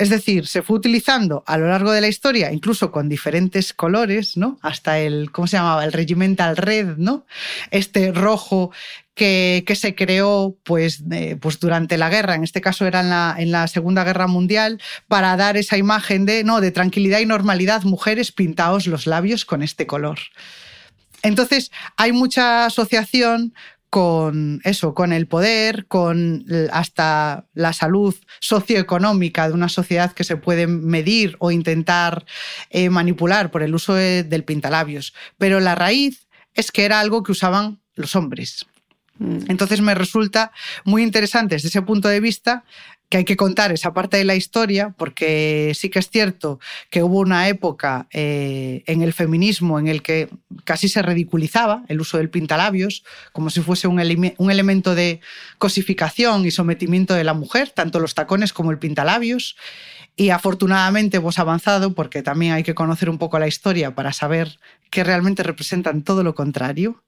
[0.02, 4.36] es decir, se fue utilizando a lo largo de la historia, incluso con diferentes colores,
[4.36, 4.58] ¿no?
[4.64, 5.86] Hasta el, ¿cómo se llamaba?
[5.86, 7.28] El regimental red, ¿no?
[7.70, 8.72] Este rojo
[9.14, 11.04] que, se creó pues,
[11.40, 14.82] pues durante la guerra, en este caso era en la, en la, Segunda Guerra Mundial,
[15.08, 19.62] para dar esa imagen de, no, de tranquilidad y normalidad, mujeres pintaos los labios con
[19.62, 20.18] este color.
[21.22, 23.54] Entonces, hay mucha asociación
[23.91, 30.38] con eso, con el poder, con hasta la salud socioeconómica de una sociedad que se
[30.38, 32.25] puede medir o intentar
[32.69, 35.13] eh, manipular por el uso del pintalabios.
[35.38, 38.65] Pero la raíz es que era algo que usaban los hombres.
[39.17, 39.39] Mm.
[39.49, 40.54] Entonces me resulta
[40.86, 42.63] muy interesante desde ese punto de vista
[43.12, 47.04] que hay que contar esa parte de la historia, porque sí que es cierto que
[47.04, 50.30] hubo una época eh, en el feminismo en el que
[50.63, 55.19] casi se ridiculizaba el uso del pintalabios, como si fuese un, elemento de
[55.58, 59.58] cosificación y sometimiento de la mujer, tanto los tacones como el pintalabios.
[60.15, 64.58] Y afortunadamente hemos avanzado porque también hay que conocer un poco la historia para saber
[64.89, 67.04] que realmente representan todo lo contrario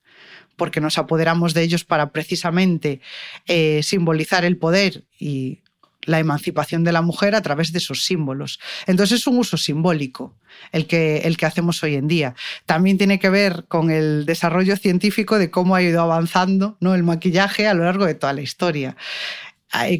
[0.55, 3.01] porque nos apoderamos de ellos para precisamente
[3.47, 5.62] eh, simbolizar el poder y
[6.05, 8.59] la emancipación de la mujer a través de esos símbolos.
[8.87, 10.35] Entonces es un uso simbólico
[10.71, 12.35] el que, el que hacemos hoy en día.
[12.65, 16.95] También tiene que ver con el desarrollo científico de cómo ha ido avanzando ¿no?
[16.95, 18.95] el maquillaje a lo largo de toda la historia.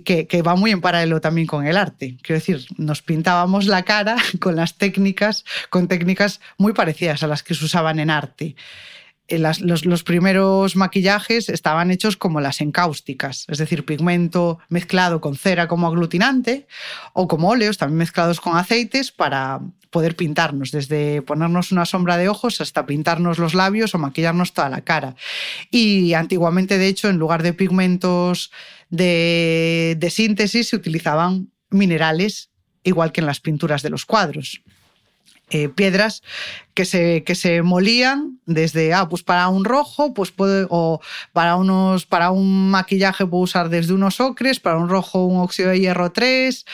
[0.05, 2.17] Que, que, va muy en paralelo también con el arte.
[2.21, 7.41] Quiero decir, nos pintábamos la cara con las técnicas, con técnicas muy parecidas a las
[7.41, 8.55] que se usaban en arte.
[9.29, 15.67] Eh, los, primeros maquillajes estaban hechos como las encáusticas, es decir, pigmento mezclado con cera
[15.67, 16.67] como aglutinante
[17.13, 22.27] o como óleos también mezclados con aceites para poder pintarnos, desde ponernos una sombra de
[22.27, 25.15] ojos hasta pintarnos los labios o maquillarnos toda la cara.
[25.71, 28.51] Y antiguamente, de hecho, en lugar de pigmentos
[28.89, 32.49] de, de síntesis se utilizaban minerales
[32.83, 34.61] igual que en las pinturas de los cuadros.
[35.53, 36.23] Eh, piedras
[36.73, 40.99] que se, que se molían desde, ah, pues para un rojo, pues puede, o
[41.31, 45.69] para, unos, para un maquillaje puedo usar desde unos ocres, para un rojo un óxido
[45.69, 46.65] de hierro 3,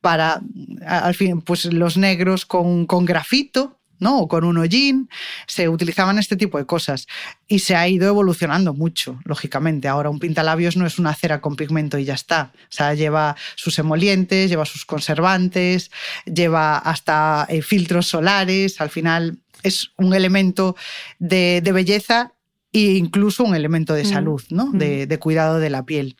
[0.00, 0.40] para,
[0.86, 4.18] al fin, pues los negros con, con grafito, ¿no?
[4.18, 5.08] O con un hollín,
[5.46, 7.06] se utilizaban este tipo de cosas
[7.46, 9.88] y se ha ido evolucionando mucho, lógicamente.
[9.88, 12.52] Ahora un pintalabios no es una cera con pigmento y ya está.
[12.54, 15.90] O sea, lleva sus emolientes, lleva sus conservantes,
[16.24, 20.76] lleva hasta eh, filtros solares, al final es un elemento
[21.18, 22.32] de, belleza
[22.72, 24.06] e incluso un elemento de mm.
[24.06, 24.66] salud, ¿no?
[24.66, 24.78] Mm.
[24.78, 26.16] de cuidado de la piel.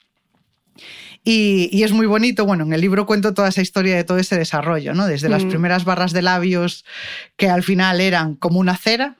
[1.30, 4.38] Y, es muy bonito, bueno, en el libro cuento toda esa historia de todo ese
[4.38, 5.06] desarrollo, ¿no?
[5.06, 5.50] Desde las mm.
[5.50, 6.86] primeras barras de labios
[7.36, 9.18] que al final eran como una cera,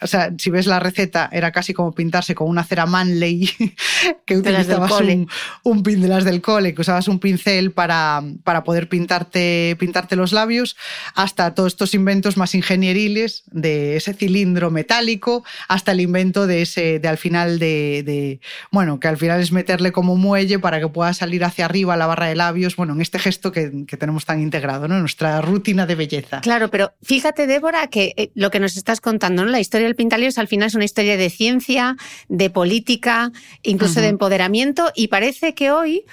[0.00, 3.48] o sea, si ves la receta, era casi como pintarse con una cera Manley,
[4.26, 5.28] que utilizabas un,
[5.62, 10.16] un, pin de las del cole, que usabas un pincel para, para poder pintarte, pintarte
[10.16, 10.76] los labios,
[11.14, 16.98] hasta todos estos inventos más ingenieriles de ese cilindro metálico, hasta el invento de ese,
[16.98, 18.40] de al final de,
[18.72, 22.06] bueno, que al final es meterle como muelle para que pueda salir hacia arriba la
[22.06, 24.98] barra de labios, bueno, en este gesto que, que tenemos tan integrado, ¿no?
[24.98, 26.40] Nuestra rutina de belleza.
[26.40, 29.50] Claro, pero fíjate, Débora, que eh, lo que nos estás contando, ¿no?
[29.50, 31.96] La historia del Pintalios al final es una historia de ciencia,
[32.28, 33.30] de política,
[33.62, 36.04] incluso de empoderamiento y parece que hoy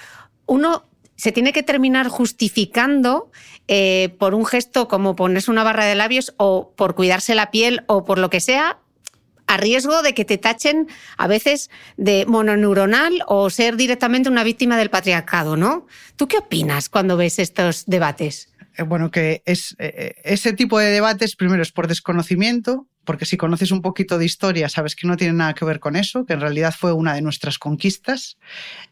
[0.46, 0.84] uno
[1.16, 3.30] se tiene que terminar justificando
[3.66, 7.82] eh, por un gesto como ponerse una barra de labios o por cuidarse la piel
[7.86, 8.78] o por lo que sea,
[9.46, 14.76] a riesgo de que te tachen a veces de mononeuronal o ser directamente una víctima
[14.76, 15.86] del patriarcado, ¿no?
[16.16, 18.52] ¿Tú qué opinas cuando ves estos debates?
[18.78, 23.36] Eh, bueno, que es eh, ese tipo de debates primero es por desconocimiento, porque si
[23.36, 26.34] conoces un poquito de historia sabes que no tiene nada que ver con eso, que
[26.34, 28.36] en realidad fue una de nuestras conquistas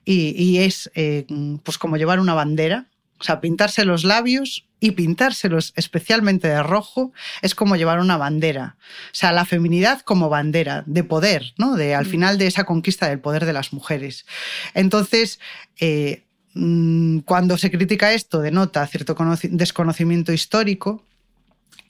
[0.04, 1.26] y, es eh,
[1.62, 2.86] pues como llevar una bandera,
[3.20, 8.76] o sea, pintarse los labios y pintárselos especialmente de rojo es como llevar una bandera.
[9.06, 11.76] O sea, la feminidad como bandera de poder, ¿no?
[11.76, 12.08] De al mm.
[12.08, 14.24] final de esa conquista del poder de las mujeres.
[14.72, 15.38] Entonces,
[15.78, 21.04] eh, mm, cuando se critica esto, denota cierto desconocimiento histórico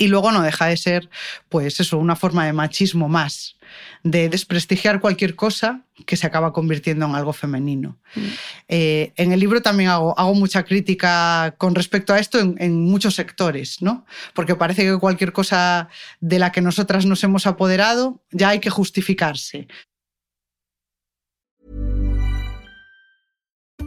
[0.00, 1.10] y luego no deja de ser,
[1.50, 3.56] pues eso, una forma de machismo más,
[4.02, 7.98] de desprestigiar cualquier cosa que se acaba convirtiendo en algo femenino.
[8.14, 8.20] Mm.
[8.68, 12.82] Eh, en el libro también hago, hago, mucha crítica con respecto a esto en, en,
[12.82, 14.06] muchos sectores, ¿no?
[14.32, 15.90] Porque parece que cualquier cosa
[16.20, 19.68] de la que nosotras nos hemos apoderado ya hay que justificarse.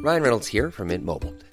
[0.03, 1.33] Ryan Reynolds here from Mint Mobile.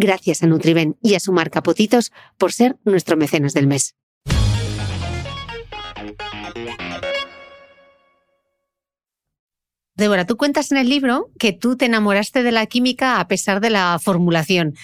[0.00, 3.96] Gracias a Nutriben y a su marca Potitos por ser nuestro mecenas del mes.
[9.96, 13.60] Débora, tú cuentas en el libro que tú te enamoraste de la química a pesar
[13.60, 14.76] de la formulación.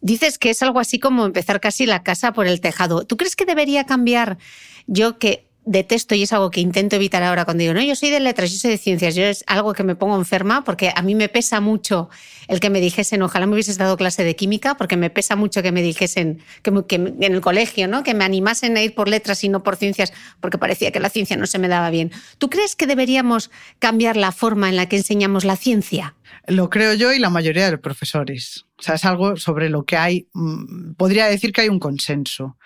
[0.00, 3.04] Dices que es algo así como empezar casi la casa por el tejado.
[3.04, 4.38] ¿Tú crees que debería cambiar
[4.86, 8.10] yo que detesto y es algo que intento evitar ahora cuando digo, no, yo soy
[8.10, 11.02] de letras, yo soy de ciencias, yo es algo que me pongo enferma porque a
[11.02, 12.10] mí me pesa mucho
[12.48, 15.62] el que me dijesen, ojalá me hubieses dado clase de química, porque me pesa mucho
[15.62, 18.02] que me dijesen que, en el colegio, ¿no?
[18.02, 21.08] que me animasen a ir por letras y no por ciencias, porque parecía que la
[21.08, 22.12] ciencia no se me daba bien.
[22.38, 26.14] ¿Tú crees que deberíamos cambiar la forma en la que enseñamos la ciencia?
[26.46, 28.66] Lo creo yo y la mayoría de los profesores.
[28.76, 32.58] O sea, es algo sobre lo que hay, mm, podría decir que hay un consenso.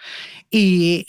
[0.51, 1.05] Y,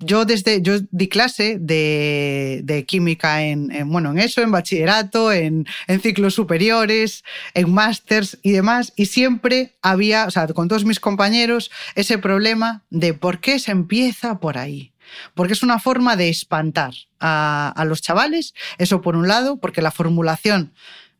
[0.00, 6.00] yo desde, yo di clase de, química en, bueno, en eso, en bachillerato, en, en
[6.00, 7.22] ciclos superiores,
[7.54, 12.84] en másters y demás, y siempre había, o sea, con todos mis compañeros, ese problema
[12.90, 14.92] de por qué se empieza por ahí.
[15.34, 19.92] porque es una forma de espantar a los chavales, eso por un lado, porque la
[19.92, 20.72] formulación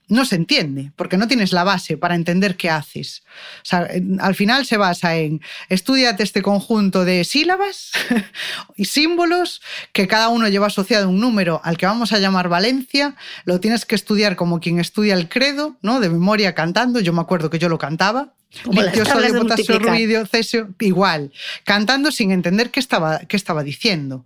[0.09, 3.23] no se entiende, porque no tienes la base para entender qué haces.
[3.63, 3.89] O sea,
[4.21, 7.91] al final se basa en estudiate este conjunto de sílabas
[8.77, 13.17] y símbolos que cada uno lleva asociado un número al que vamos a llamar Valencia,
[13.45, 15.99] lo tienes que estudiar como quien estudia el credo, ¿no?
[15.99, 18.33] De memoria cantando, yo me acuerdo que yo lo cantaba.
[18.65, 21.33] Como Litio, sodio, potasio, ruidio, cesio, igual,
[21.65, 24.25] cantando sin entender qué estaba, qué estaba diciendo.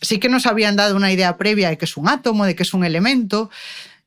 [0.00, 2.62] Sí que nos habían dado una idea previa de que es un átomo, de que
[2.62, 3.50] es un elemento,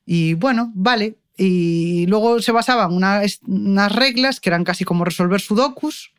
[0.06, 1.16] y bueno, vale.
[1.36, 6.12] Y luego se basaban unas, reglas que eran casi como resolver sudokus.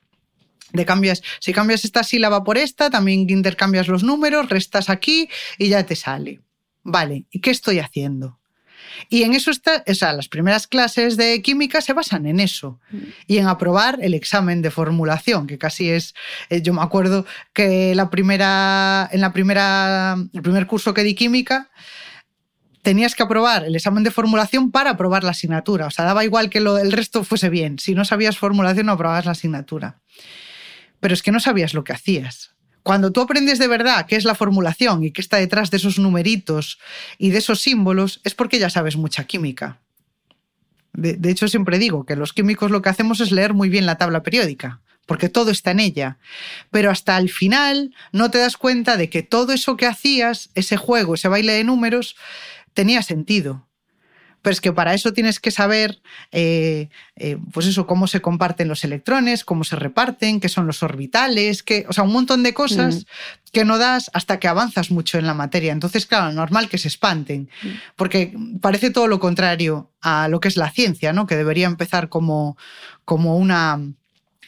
[0.74, 5.70] De cambias, si cambias esta sílaba por esta, también intercambias los números, restas aquí y
[5.70, 6.42] ya te sale.
[6.84, 8.38] Vale, ¿y qué estoy haciendo?
[9.10, 12.80] Y en eso está, o las primeras clases de química se basan en eso
[13.28, 16.16] y en aprobar el examen de formulación, que casi es,
[16.50, 21.16] eh, yo me acuerdo que la primera, en la primera, el primer curso que di
[21.16, 21.70] química,
[22.88, 25.88] tenías que aprobar el examen de formulación para aprobar la asignatura.
[25.88, 27.80] O sea, daba igual que lo, el resto fuese bien.
[27.80, 30.00] Si no sabías formulación, no aprobabas la asignatura.
[31.02, 32.52] Pero es que no sabías lo que hacías.
[32.84, 36.00] Cuando tú aprendes de verdad qué es la formulación y qué está detrás de esos
[36.00, 36.80] numeritos
[37.18, 39.82] y de esos símbolos, es porque ya sabes mucha química.
[40.94, 43.86] De, de hecho, siempre digo que los químicos lo que hacemos es leer muy bien
[43.86, 46.20] la tabla periódica, porque todo está en ella.
[46.72, 50.78] Pero hasta el final no te das cuenta de que todo eso que hacías, ese
[50.78, 52.16] juego, ese baile de números,
[52.78, 53.66] tenía sentido.
[54.44, 56.00] Pero es que para eso tienes que saber,
[56.32, 60.84] eh, eh, pues eso, cómo se comparten los electrones, cómo se reparten, qué son los
[60.84, 63.50] orbitales, que, o sea, un montón de cosas Mm.
[63.52, 65.74] que no das hasta que avanzas mucho en la materia.
[65.74, 67.50] Entonces, claro, normal que se espanten,
[67.96, 71.26] porque parece todo lo contrario a lo que es la ciencia, ¿no?
[71.26, 72.58] Que debería empezar como,
[73.06, 73.82] como una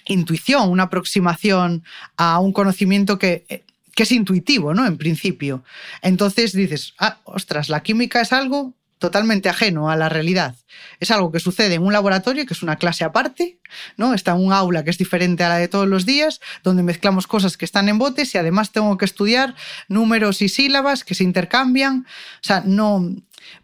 [0.06, 1.84] intuición, una aproximación
[2.16, 3.66] a un conocimiento que,
[3.96, 4.86] que es intuitivo, ¿no?
[4.86, 5.64] En principio.
[6.02, 10.56] Entonces dices, ah, ostras, la química es algo totalmente ajeno a la realidad.
[11.00, 13.60] Es algo que sucede en un laboratorio, que es una clase aparte,
[13.96, 14.14] ¿no?
[14.14, 17.26] Está en un aula que es diferente a la de todos los días, donde mezclamos
[17.26, 19.56] cosas que están en botes y además tengo que estudiar
[19.88, 22.06] números y sílabas que se intercambian.
[22.06, 23.10] O sea, no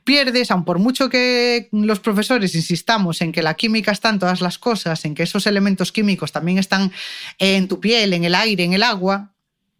[0.05, 4.39] pierdes, aun por mucho que los profesores insistamos en que la química está en todas
[4.39, 6.93] las cosas, en que esos elementos químicos también están
[7.39, 9.34] en tu piel, en el aire, en el agua,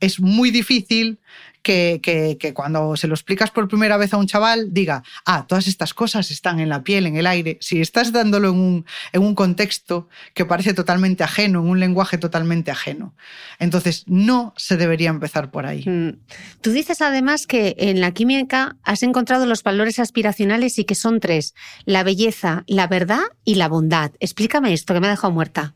[0.05, 1.19] es muy difícil
[1.65, 5.65] que, que, cuando se lo explicas por primera vez a un chaval diga, ah, todas
[5.65, 7.57] estas cosas están en la piel, en el aire.
[7.59, 12.19] Si estás dándolo en un, en un contexto que parece totalmente ajeno, en un lenguaje
[12.19, 13.15] totalmente ajeno.
[13.57, 15.83] Entonces, no se debería empezar por ahí.
[15.89, 16.19] Mm.
[16.61, 21.19] Tú dices además que en la química has encontrado los valores aspiracionales y que son
[21.19, 24.11] tres, la belleza, la verdad y la bondad.
[24.19, 25.73] Explícame esto, que me ha dejado muerta.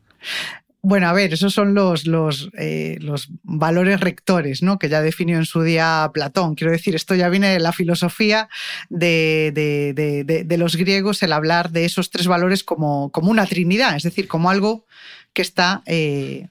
[0.82, 4.78] Bueno, a ver, esos son los, los, eh, los, valores rectores, ¿no?
[4.78, 6.54] Que ya definió en su día Platón.
[6.54, 8.48] Quiero decir, esto ya viene de la filosofía
[8.88, 9.92] de, de,
[10.24, 14.04] de, de, los griegos, el hablar de esos tres valores como, como una trinidad, es
[14.04, 14.86] decir, como algo
[15.34, 15.82] que está.
[15.84, 16.48] Eh,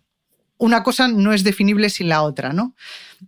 [0.58, 2.76] una cosa no es definible sin la otra, ¿no?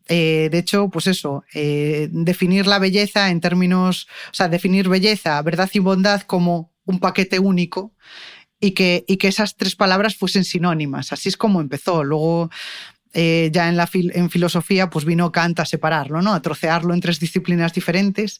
[0.07, 5.69] Eh, de hecho, pues eso, definir la belleza en términos, o sea, definir belleza, verdad
[5.73, 7.93] y bondad como un paquete único
[8.61, 11.11] y que, y que esas tres palabras fuesen sinónimas.
[11.11, 12.03] Así es como empezó.
[12.03, 12.49] Luego,
[13.13, 16.33] eh, ya en, la fil en filosofía, pues vino Kant a separarlo, ¿no?
[16.33, 18.39] a trocearlo en tres disciplinas diferentes.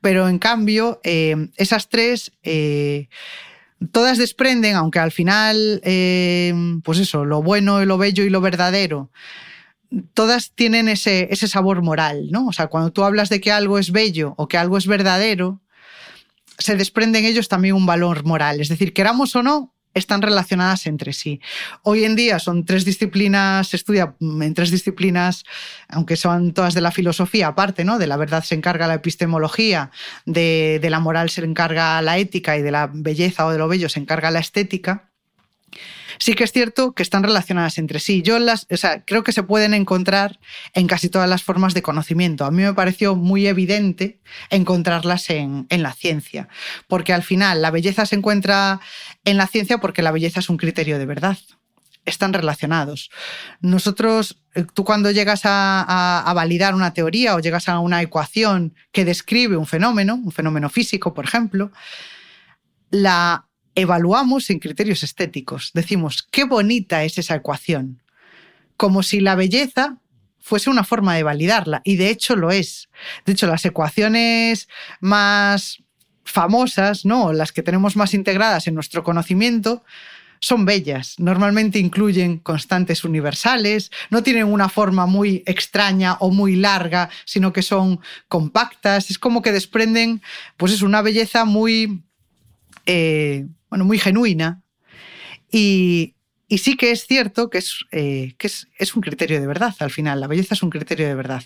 [0.00, 2.32] Pero en cambio, eh, esas tres.
[2.42, 3.08] Eh,
[3.90, 5.80] todas desprenden, aunque al final,
[6.84, 9.10] pues eso, lo bueno, lo bello y lo verdadero,
[10.14, 12.46] todas tienen ese, ese sabor moral, ¿no?
[12.46, 15.61] O sea, cuando tú hablas de que algo es bello o que algo es verdadero,
[16.58, 18.60] se desprende en ellos también un valor moral.
[18.60, 21.40] Es decir, queramos o no, están relacionadas entre sí.
[21.82, 25.44] Hoy en día son tres disciplinas, se estudia en tres disciplinas,
[25.88, 27.98] aunque son todas de la filosofía, aparte, ¿no?
[27.98, 29.90] De la verdad se encarga la epistemología,
[30.24, 33.68] de, de la moral se encarga la ética y de la belleza o de lo
[33.68, 35.11] bello se encarga la estética
[36.18, 38.22] sí que es cierto que están relacionadas entre sí.
[38.22, 40.38] Yo las, o sea, creo que se pueden encontrar
[40.74, 42.44] en casi todas las formas de conocimiento.
[42.44, 46.48] A mí me pareció muy evidente encontrarlas en, en, la ciencia,
[46.88, 48.80] porque al final la belleza se encuentra
[49.24, 51.38] en la ciencia porque la belleza es un criterio de verdad.
[52.04, 53.10] Están relacionados.
[53.60, 54.42] Nosotros,
[54.74, 59.04] tú cuando llegas a, a, a validar una teoría o llegas a una ecuación que
[59.04, 61.70] describe un fenómeno, un fenómeno físico, por ejemplo,
[62.90, 65.70] la evaluamos en criterios estéticos.
[65.74, 68.02] Decimos, qué bonita es esa ecuación.
[68.76, 69.98] Como si la belleza
[70.40, 71.80] fuese una forma de validarla.
[71.84, 72.88] Y de hecho lo es.
[73.24, 74.68] De hecho, las ecuaciones
[75.00, 75.82] más
[76.24, 77.32] famosas, ¿no?
[77.32, 79.84] las que tenemos más integradas en nuestro conocimiento,
[80.40, 81.14] son bellas.
[81.18, 87.62] Normalmente incluyen constantes universales, no tienen una forma muy extraña o muy larga, sino que
[87.62, 89.10] son compactas.
[89.10, 90.20] Es como que desprenden,
[90.56, 92.02] pues es una belleza muy,
[92.86, 94.62] eh, bueno, muy genuina.
[95.50, 96.14] Y,
[96.58, 100.20] sí que es cierto que, es, eh, que es, un criterio de verdad al final.
[100.20, 101.42] La belleza es un criterio de verdad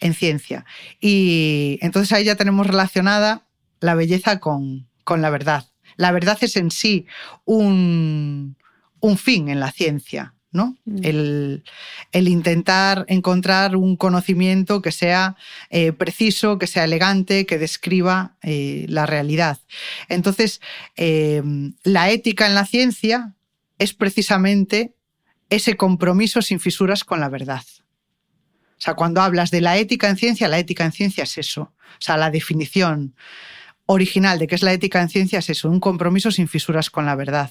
[0.00, 0.64] en ciencia.
[1.00, 3.46] Y entonces ahí ya tenemos relacionada
[3.80, 5.66] la belleza con, con la verdad
[5.96, 7.06] la verdad es en sí
[7.44, 8.56] un,
[9.16, 10.34] fin en la ciencia.
[10.52, 10.76] ¿No?
[10.84, 10.98] Mm.
[11.02, 11.62] El,
[12.28, 15.36] intentar encontrar un conocimiento que sea
[15.70, 19.58] eh, preciso, que sea elegante, que describa eh, la realidad.
[20.08, 20.60] Entonces,
[20.96, 23.34] em, la ética en la ciencia
[23.78, 24.94] es precisamente
[25.50, 27.62] ese compromiso sin fisuras con la verdad.
[28.78, 31.62] O sea, cuando hablas de la ética en ciencia, la ética en ciencia es eso.
[31.62, 33.14] O sea, la definición
[33.86, 37.14] original de qué es la ética en ciencias es un compromiso sin fisuras con la
[37.14, 37.50] verdad.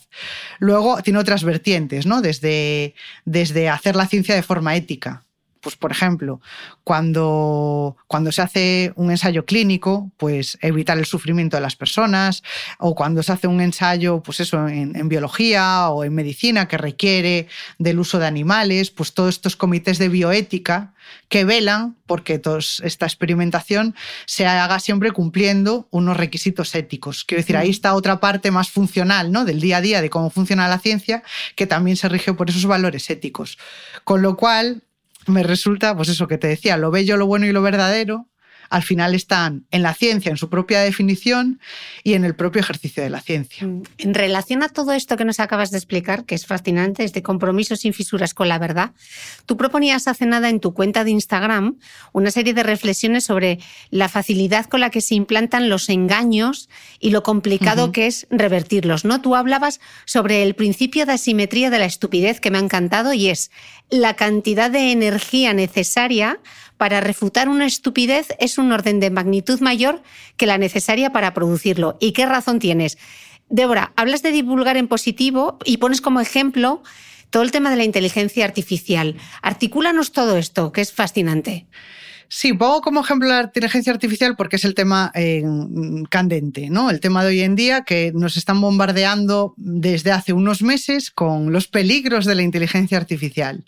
[0.60, 2.22] Luego tiene otras vertientes, ¿no?
[2.22, 2.94] Desde,
[3.26, 5.25] desde hacer la ciencia de forma ética.
[5.66, 6.42] Pues, por ejemplo,
[6.84, 12.44] cuando, cuando se hace un ensayo clínico, pues evitar el sufrimiento de las personas,
[12.78, 16.78] o cuando se hace un ensayo, pues eso, en, en biología o en medicina que
[16.78, 17.48] requiere
[17.80, 20.94] del uso de animales, pues todos estos comités de bioética
[21.30, 22.42] que velan porque
[22.84, 23.96] esta experimentación
[24.26, 27.24] se haga siempre cumpliendo unos requisitos éticos.
[27.26, 27.72] Quiero decir, ahí mm.
[27.72, 29.46] está otra parte más funcional ¿no?
[29.46, 31.24] del día a día de cómo funciona la ciencia,
[31.56, 33.58] que también se rige por esos valores éticos.
[34.04, 34.84] Con lo cual,
[35.28, 38.30] me resulta, pues eso que te decía, lo bello, lo bueno y lo verdadero,
[38.70, 41.60] al final están en la ciencia, en su propia definición
[42.04, 43.68] y en el propio ejercicio de la ciencia.
[43.68, 43.84] Mm.
[43.98, 47.76] En relación a todo esto que nos acabas de explicar, que es fascinante, este compromiso
[47.76, 48.92] sin fisuras con la verdad,
[49.46, 51.78] tú proponías hace nada en tu cuenta de Instagram
[52.12, 53.60] una serie de reflexiones sobre
[53.90, 59.06] la facilidad con la que se implantan los engaños y lo complicado que es revertirlos.
[59.06, 59.22] ¿no?
[59.22, 63.30] Tú hablabas sobre el principio de asimetría de la estupidez que me ha encantado y
[63.30, 63.52] es
[63.90, 66.40] la cantidad de energía necesaria
[66.78, 70.02] para refutar una estupidez es un orden de magnitud mayor
[70.38, 71.98] que la necesaria para producirlo.
[72.00, 72.98] ¿Y qué razón tienes?
[73.50, 76.82] Débora, hablas de divulgar en positivo y pones como ejemplo
[77.30, 79.18] todo el tema de la inteligencia artificial.
[79.42, 81.68] Articúlanos todo esto, que es fascinante.
[82.28, 85.44] Sí, pongo como ejemplo la inteligencia artificial porque es el tema eh,
[86.10, 86.90] candente, ¿no?
[86.90, 91.52] El tema de hoy en día que nos están bombardeando desde hace unos meses con
[91.52, 93.64] los peligros de la inteligencia artificial.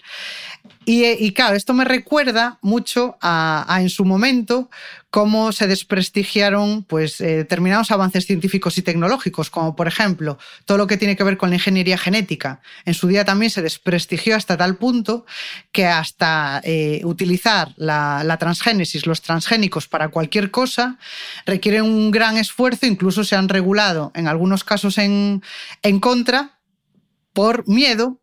[0.89, 4.69] Y, claro, esto me recuerda mucho a, en su momento
[5.09, 10.87] cómo se desprestigiaron pues, eh, determinados avances científicos y tecnológicos, como por ejemplo todo lo
[10.87, 12.61] que tiene que ver con la ingeniería genética.
[12.85, 15.25] En su día también se desprestigió hasta tal punto
[15.71, 20.97] que hasta eh, utilizar la, transgénesis, los transgénicos para cualquier cosa,
[21.45, 25.41] requiere un gran esfuerzo, incluso se han regulado en algunos casos en
[26.01, 26.59] contra
[27.33, 28.19] por miedo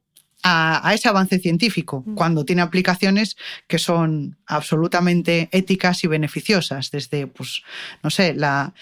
[0.46, 2.14] a, ese avance científico, mm.
[2.14, 3.36] cuando tiene aplicaciones
[3.66, 7.62] que son absolutamente éticas y beneficiosas, desde, pues,
[8.02, 8.74] no sé, la,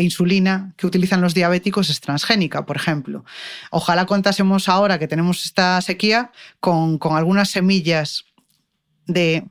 [0.00, 3.24] insulina que utilizan los diabéticos es transgénica, por ejemplo.
[3.70, 8.24] Ojalá contásemos ahora que tenemos esta sequía con, algunas semillas
[9.06, 9.44] de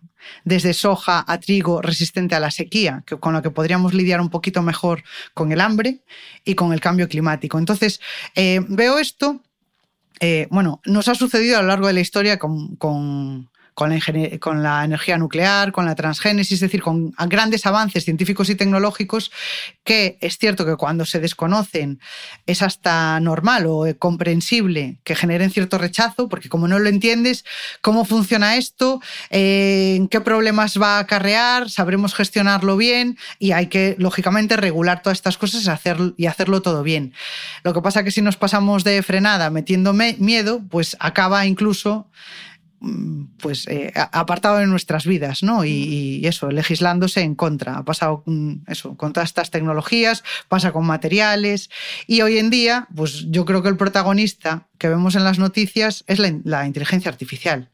[0.46, 4.30] desde soja a trigo resistente a la sequía, que, con lo que podríamos lidiar un
[4.30, 5.04] poquito mejor
[5.34, 6.02] con el hambre
[6.46, 7.58] y con el cambio climático.
[7.58, 8.00] Entonces,
[8.36, 9.42] eh, veo esto
[10.20, 13.50] eh, bueno, nos ha sucedido a lo largo de la historia con, con
[14.62, 19.32] la, energía nuclear, con la transgénesis, es decir, con grandes avances científicos y tecnológicos
[19.84, 22.00] que es cierto que cuando se desconocen
[22.46, 27.46] es hasta normal o comprensible que generen cierto rechazo, porque como no lo entiendes,
[27.82, 33.96] cómo funciona esto, eh, qué problemas va a acarrear, sabremos gestionarlo bien y hay que,
[33.98, 35.68] lógicamente, regular todas estas cosas
[36.18, 37.14] y hacerlo todo bien.
[37.64, 42.08] Lo que pasa es que si nos pasamos de frenada metiendo miedo, pues acaba incluso
[43.40, 45.64] pues eh, apartado de nuestras vidas, ¿no?
[45.64, 47.78] Y, eso, legislándose en contra.
[47.78, 48.24] Ha pasado
[48.68, 51.70] eso, con todas estas tecnologías, pasa con materiales.
[52.08, 56.04] Y hoy en día, pues yo creo que el protagonista que vemos en las noticias
[56.08, 57.70] es la, la inteligencia artificial.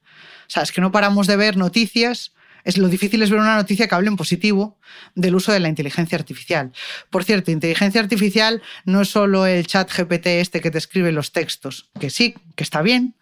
[0.47, 2.34] O sea, es que no paramos de ver noticias
[2.64, 4.78] es lo difícil es ver una noticia que hable en positivo
[5.16, 6.72] del uso de la inteligencia artificial.
[7.10, 11.32] Por cierto, inteligencia artificial no es solo el chat GPT este que te escribe los
[11.32, 13.16] textos, que sí, que está bien,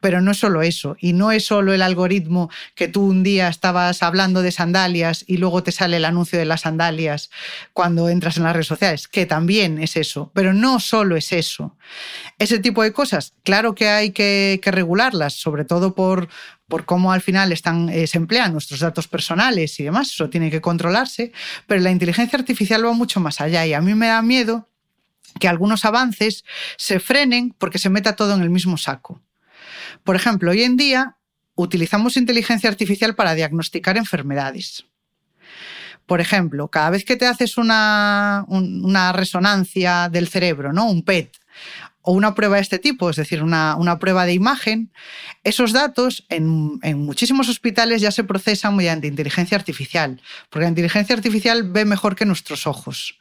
[0.00, 0.96] pero no es solo eso.
[1.00, 5.36] Y no es solo el algoritmo que tú un día estabas hablando de sandalias y
[5.36, 7.30] luego te sale el anuncio de las sandalias
[7.72, 11.76] cuando entras en las redes sociales, que también es eso, pero no solo es eso.
[12.38, 16.28] Ese tipo de cosas, claro que hay que, que regularlas, sobre todo por,
[16.68, 20.50] por cómo al final están, eh, se emplean nuestros datos personales y demás, eso tiene
[20.50, 21.32] que controlarse,
[21.66, 24.68] pero la inteligencia artificial va mucho más allá y a mí me da miedo
[25.38, 26.44] que algunos avances
[26.76, 29.20] se frenen porque se meta todo en el mismo saco.
[30.04, 31.16] Por ejemplo, hoy en día
[31.54, 34.86] utilizamos inteligencia artificial para diagnosticar enfermedades.
[36.06, 40.86] Por ejemplo, cada vez que te haces una, una resonancia del cerebro, ¿no?
[40.86, 41.36] un PET,
[42.06, 44.92] o una prueba de este tipo, es decir, una, prueba de imagen,
[45.42, 51.16] esos datos en, en, muchísimos hospitales ya se procesan mediante inteligencia artificial, porque la inteligencia
[51.16, 53.18] artificial ve mejor que nuestros ojos.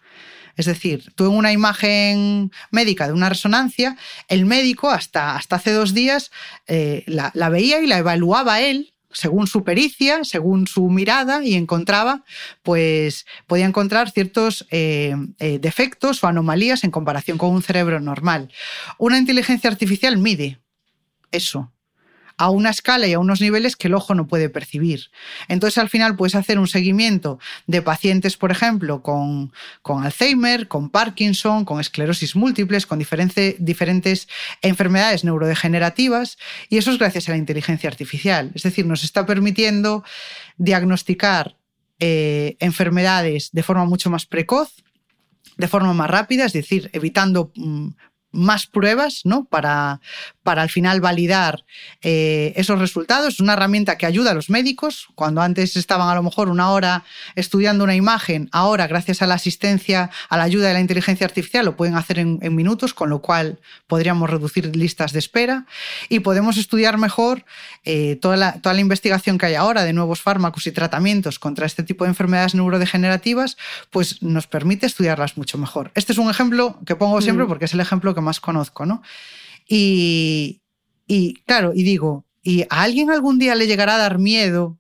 [0.58, 3.96] Es decir, tú en una imagen médica de una resonancia,
[4.28, 6.30] el médico hasta, hasta hace dos días
[6.68, 11.56] eh, la, la veía y la evaluaba él según su pericia, según su mirada y
[11.56, 12.24] encontraba,
[12.62, 18.52] pues podía encontrar ciertos eh, eh, defectos o anomalías en comparación con un cerebro normal.
[18.98, 20.60] Una inteligencia artificial mide
[21.32, 21.72] eso,
[22.38, 25.10] a una escala y a unos niveles que el ojo no puede percibir.
[25.48, 29.52] Entonces al final puedes hacer un seguimiento de pacientes, por ejemplo, con,
[29.84, 34.28] Alzheimer, con Parkinson, con esclerosis múltiples, con diferentes
[34.62, 36.38] enfermedades neurodegenerativas
[36.70, 38.52] y eso es gracias a la inteligencia artificial.
[38.56, 40.04] Es decir, nos está permitiendo
[40.58, 41.58] diagnosticar
[42.00, 44.74] eh, enfermedades de forma mucho más precoz
[45.58, 47.90] de forma más rápida, es decir, evitando mm,
[48.34, 49.46] más pruebas ¿no?
[49.46, 50.02] para,
[50.42, 51.64] para al final validar
[52.02, 53.36] eh, esos resultados.
[53.36, 55.08] Es una herramienta que ayuda a los médicos.
[55.16, 57.06] Cuando antes estaban a lo mejor una hora
[57.36, 61.66] estudiando una imagen, ahora gracias a la asistencia, a la ayuda de la inteligencia artificial,
[61.66, 65.66] lo pueden hacer en, minutos, con lo cual podríamos reducir listas de espera
[66.10, 67.46] y podemos estudiar mejor
[67.86, 71.66] eh, toda, la, toda la investigación que hay ahora de nuevos fármacos y tratamientos contra
[71.66, 73.58] este tipo de enfermedades neurodegenerativas,
[73.92, 75.92] pues nos permite estudiarlas mucho mejor.
[75.94, 77.48] Este es un ejemplo que pongo siempre mm.
[77.48, 79.02] porque es el ejemplo que más conozco, ¿no?
[79.68, 80.62] Y,
[81.46, 84.80] claro, y digo, ¿y a alguien algún día le llegará a dar miedo,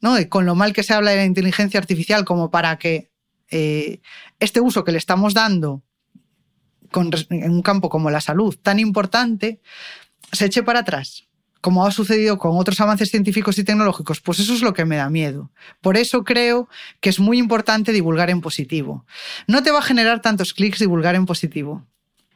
[0.00, 0.16] ¿no?
[0.28, 3.10] con lo mal que se habla de la inteligencia artificial, como para que
[3.50, 4.00] eh,
[4.38, 5.82] este uso que le estamos dando
[7.30, 9.60] en un campo como la salud tan importante
[10.32, 11.28] se eche para atrás?
[11.60, 14.96] como ha sucedido con otros avances científicos y tecnológicos, pues eso es lo que me
[14.96, 15.50] da miedo.
[15.80, 16.68] Por eso creo
[17.00, 19.04] que es muy importante divulgar en positivo.
[19.46, 21.86] No te va a generar tantos clics divulgar en positivo,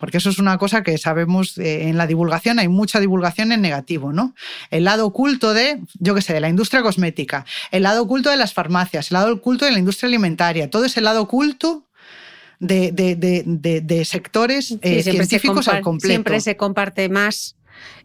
[0.03, 3.61] porque eso es una cosa que sabemos eh, en la divulgación, hay mucha divulgación en
[3.61, 4.35] negativo, ¿no?
[4.73, 8.37] El lado oculto de, yo qué sé, de la industria cosmética, el lado oculto de
[8.37, 11.87] las farmacias, el lado oculto de la industria alimentaria, todo ese lado oculto
[12.59, 16.13] de, sectores eh, científicos al completo.
[16.13, 17.55] Siempre se comparte más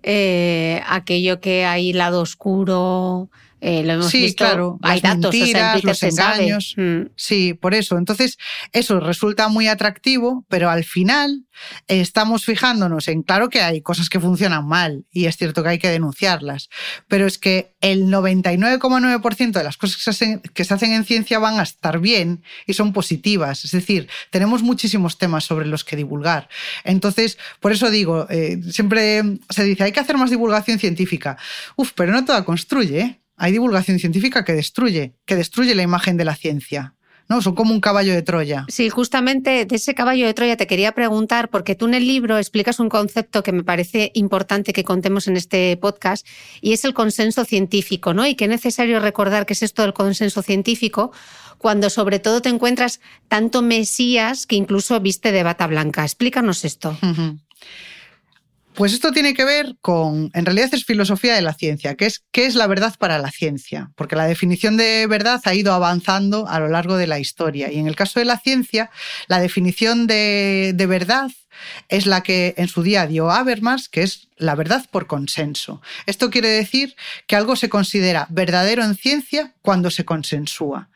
[0.04, 4.78] eh, aquello que hay lado oscuro, eh, lo hemos sí, claro.
[4.84, 6.76] Hay datos, mentiras, los engaños.
[6.78, 7.08] Mm.
[7.16, 7.98] Sí, por eso.
[7.98, 8.38] Entonces,
[8.72, 11.48] eso resulta muy atractivo, pero al final
[11.88, 15.80] estamos fijándonos en, claro que hay cosas que funcionan mal y es cierto que hay
[15.80, 16.70] que denunciarlas,
[17.08, 21.06] pero es que el 99,9% de las cosas que se, hacen, que se hacen en
[21.06, 23.66] ciencia van a estar bien y son positivas.
[23.66, 26.48] Es decir, tenemos muchísimos temas sobre los que divulgar.
[26.84, 31.38] Entonces, por eso digo, eh, siempre se dice, hay que hacer más divulgación científica.
[31.76, 33.22] Uf, pero no toda construye, ¿eh?
[33.38, 36.96] Hay divulgación científica que destruye, que destruye la imagen de la ciencia.
[37.30, 37.42] ¿no?
[37.42, 38.66] Son como un caballo de Troya.
[38.70, 42.38] Sí, justamente de ese caballo de Troya te quería preguntar, porque tú en el libro
[42.38, 46.26] explicas un concepto que me parece importante que contemos en este podcast,
[46.62, 48.26] y es el consenso científico, ¿no?
[48.26, 51.12] Y que es necesario recordar qué es esto del consenso científico,
[51.58, 56.04] cuando sobre todo te encuentras tanto Mesías que incluso viste de bata blanca.
[56.04, 56.98] Explícanos esto.
[58.78, 62.24] Pues esto tiene que ver con, en realidad es filosofía de la ciencia, que es
[62.32, 66.48] qué es la verdad para la ciencia, porque la definición de verdad ha ido avanzando
[66.48, 67.72] a lo largo de la historia.
[67.72, 68.92] Y en el caso de la ciencia,
[69.28, 71.32] la definición de, verdad
[71.90, 75.82] es la que en su día dio Habermas, que es la verdad por consenso.
[76.06, 80.90] Esto quiere decir que algo se considera verdadero en ciencia cuando se consensúa.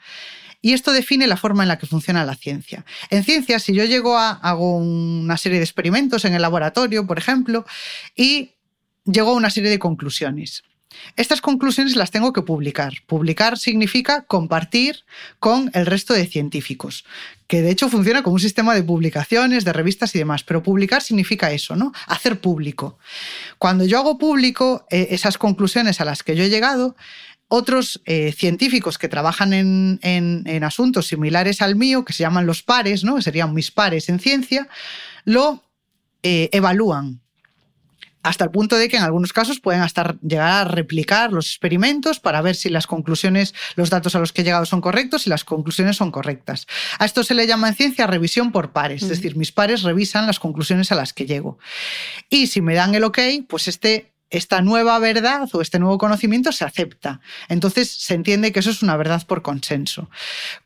[0.62, 2.86] Y esto define la forma en la que funciona la ciencia.
[3.10, 7.18] En ciencia, si yo llego a, hago una serie de experimentos en el laboratorio, por
[7.18, 7.66] ejemplo,
[8.16, 8.52] y
[9.06, 10.64] llego a una serie de conclusiones.
[11.16, 12.94] Estas conclusiones las tengo que publicar.
[13.08, 15.04] Publicar significa compartir
[15.40, 17.06] con el resto de científicos,
[17.48, 21.02] que de hecho funciona como un sistema de publicaciones, de revistas y demás, pero publicar
[21.02, 21.94] significa eso, ¿no?
[22.08, 22.98] Hacer público.
[23.58, 26.96] Cuando yo hago público eh, esas conclusiones a las que yo he llegado,
[27.54, 33.04] otros eh, científicos que trabajan en, asuntos similares al mío, que se llaman los pares,
[33.04, 33.22] ¿no?
[33.22, 34.70] serían mis pares en ciencia,
[35.26, 35.62] lo
[36.24, 37.20] eh, evalúan
[38.24, 42.22] hasta el punto de que en algunos casos pueden hasta llegar a replicar los experimentos
[42.22, 45.30] para ver si las conclusiones, los datos a los que he llegado son correctos y
[45.30, 46.68] las conclusiones son correctas.
[47.00, 50.28] A esto se le llama en ciencia revisión por pares, es decir, mis pares revisan
[50.28, 51.58] las conclusiones a las que llego.
[52.30, 56.52] Y si me dan el ok, pues este esta nueva verdad o este nuevo conocimiento
[56.52, 57.20] se acepta.
[57.50, 60.10] Entonces se entiende que eso es una verdad por consenso.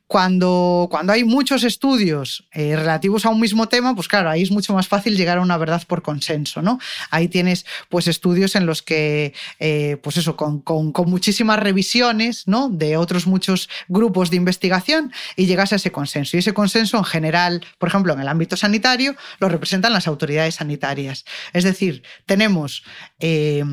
[0.08, 4.52] Cuando, cuando hay muchos estudios eh, relativos a un mismo tema, pues claro, ahí es
[4.52, 6.80] mucho más fácil llegar a una verdad por consenso, ¿no?
[7.10, 12.48] Ahí tienes pues estudios en los que, eh, pues eso, con, con, con, muchísimas revisiones,
[12.48, 12.70] ¿no?
[12.70, 16.38] De otros muchos grupos de investigación y llegas a ese consenso.
[16.38, 20.56] Y ese consenso, en general, por ejemplo, en el ámbito sanitario, lo representan las autoridades
[20.56, 21.26] sanitarias.
[21.54, 22.84] Es decir, tenemos
[23.20, 23.64] eh,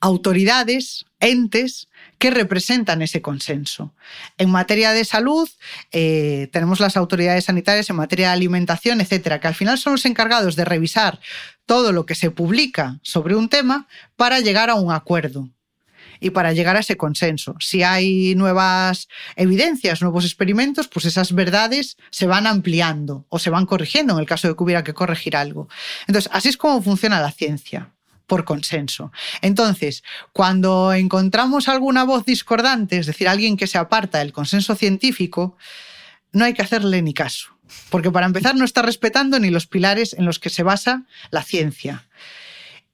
[0.00, 1.88] autoridades, entes,
[2.18, 3.94] que representan ese consenso.
[4.38, 5.48] En materia de salud,
[5.92, 10.04] eh, tenemos las autoridades sanitarias en materia de alimentación, etcétera, que al final son los
[10.04, 11.20] encargados de revisar
[11.66, 15.48] todo lo que se publica sobre un tema para llegar a un acuerdo
[16.20, 17.54] y para llegar a ese consenso.
[17.60, 23.66] Si hay nuevas evidencias, nuevos experimentos, pues esas verdades se van ampliando o se van
[23.66, 25.68] corrigiendo en el caso de que hubiera que corregir algo.
[26.06, 27.92] Entonces, así es como funciona la ciencia
[28.28, 29.10] por consenso.
[29.40, 35.56] Entonces, cuando encontramos alguna voz discordante, es decir, alguien que se aparta del consenso científico,
[36.30, 37.48] no hay que hacerle ni caso,
[37.90, 41.42] porque para empezar no está respetando ni los pilares en los que se basa la
[41.42, 42.06] ciencia.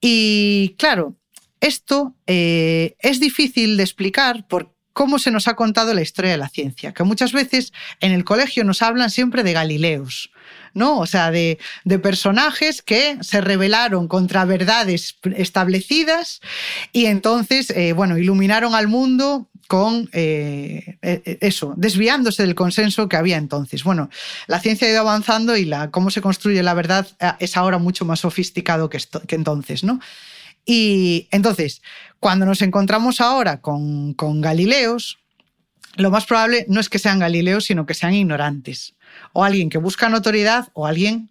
[0.01, 1.17] Y claro,
[1.61, 6.39] esto eh, es difícil de explicar por cómo se nos ha contado la historia de
[6.39, 10.31] la ciencia, que muchas veces en el colegio nos hablan siempre de Galileos,
[10.75, 10.99] ¿no?
[10.99, 11.59] O sea, de,
[12.03, 16.41] personajes que se rebelaron contra verdades establecidas
[16.93, 23.17] y entonces, eh, bueno, iluminaron al mundo con eh, eh, eso, desviándose del consenso que
[23.17, 23.85] había entonces.
[23.85, 24.11] Bueno,
[24.49, 27.07] la ciencia ha ido avanzando y la, cómo se construye la verdad
[27.39, 30.01] es ahora mucho más sofisticado que, que entonces, ¿no?
[30.67, 31.83] Y entonces,
[32.21, 35.19] cuando nos encontramos ahora con, con Galileos,
[35.97, 38.95] lo más probable no es que sean Galileos, sino que sean ignorantes
[39.35, 41.29] o alguien que busca notoriedad o alguien,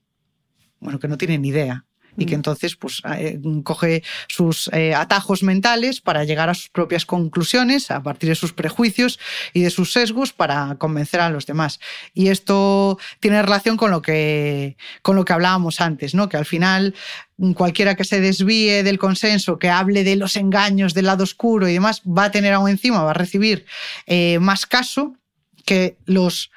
[0.79, 1.85] bueno, que no tiene ni idea
[2.17, 2.39] y que mm.
[2.39, 8.03] entonces pues, eh, coge sus eh, atajos mentales para llegar a sus propias conclusiones a
[8.03, 9.19] partir de sus prejuicios
[9.53, 11.79] y de sus sesgos para convencer a los demás.
[12.13, 16.29] Y esto tiene relación con lo que, con lo que hablábamos antes, ¿no?
[16.29, 16.93] que al final
[17.55, 21.73] cualquiera que se desvíe del consenso, que hable de los engaños del lado oscuro y
[21.73, 23.65] demás, va a tener aún encima, va a recibir
[24.05, 25.15] eh, más caso
[25.65, 26.51] que los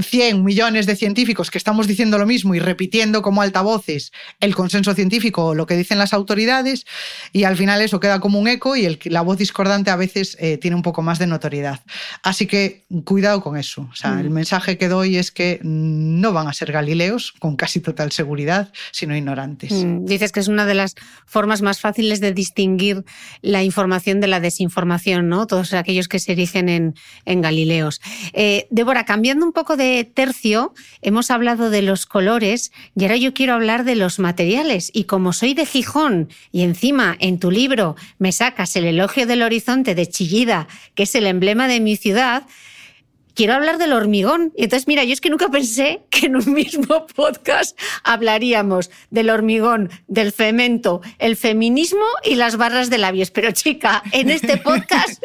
[0.00, 4.94] 100 millones de científicos que estamos diciendo lo mismo y repitiendo como altavoces el consenso
[4.94, 6.84] científico o lo que dicen las autoridades
[7.32, 10.36] y al final eso queda como un eco y el, la voz discordante a veces
[10.40, 11.80] eh, tiene un poco más de notoriedad.
[12.22, 13.88] Así que cuidado con eso.
[13.92, 14.32] O sea, el mm.
[14.32, 19.16] mensaje que doy es que no van a ser galileos con casi total seguridad, sino
[19.16, 19.72] ignorantes.
[19.72, 20.94] Mm, dices que es una de las
[21.26, 23.04] formas más fáciles de distinguir
[23.42, 25.46] la información de la desinformación, ¿no?
[25.46, 28.00] Todos aquellos que se erigen en, en galileos.
[28.32, 33.34] Eh, Débora, cambiando un poco de tercio hemos hablado de los colores y ahora yo
[33.34, 34.90] quiero hablar de los materiales.
[34.92, 39.42] Y como soy de Gijón y encima en tu libro me sacas el elogio del
[39.42, 42.44] horizonte de Chillida, que es el emblema de mi ciudad,
[43.34, 44.52] quiero hablar del hormigón.
[44.56, 49.30] Y entonces, mira, yo es que nunca pensé que en un mismo podcast hablaríamos del
[49.30, 53.30] hormigón, del cemento, el feminismo y las barras de labios.
[53.30, 55.22] Pero chica, en este podcast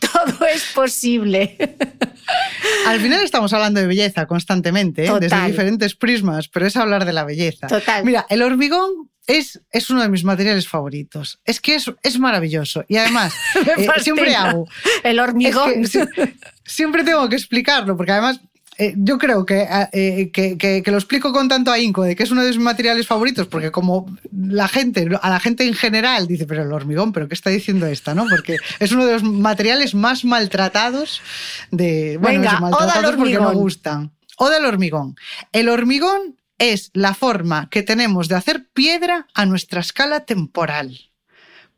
[0.00, 1.56] todo es posible.
[2.86, 5.12] Al final estamos hablando de belleza constantemente, ¿eh?
[5.20, 7.66] desde diferentes prismas, pero es hablar de la belleza.
[7.66, 8.04] Total.
[8.04, 11.40] Mira, el hormigón es, es, uno de mis materiales favoritos.
[11.44, 12.84] Es que es, es maravilloso.
[12.88, 14.68] Y además, eh, siempre hago.
[15.02, 15.84] El hormigón.
[16.64, 18.40] siempre tengo que explicarlo, porque además
[18.78, 22.42] eh, yo creo eh, que, que, lo explico con tanto ahínco de que es uno
[22.42, 26.62] de mis materiales favoritos, porque como la gente, a la gente en general dice, pero
[26.62, 28.14] el hormigón, pero ¿qué está diciendo esta?
[28.14, 28.26] ¿no?
[28.28, 31.22] Porque es uno de los materiales más maltratados
[31.70, 32.18] de.
[32.20, 34.12] Bueno, Venga, maltratados porque no gustan.
[34.36, 35.16] O del hormigón.
[35.52, 40.98] El hormigón es la forma que tenemos de hacer piedra a nuestra escala temporal.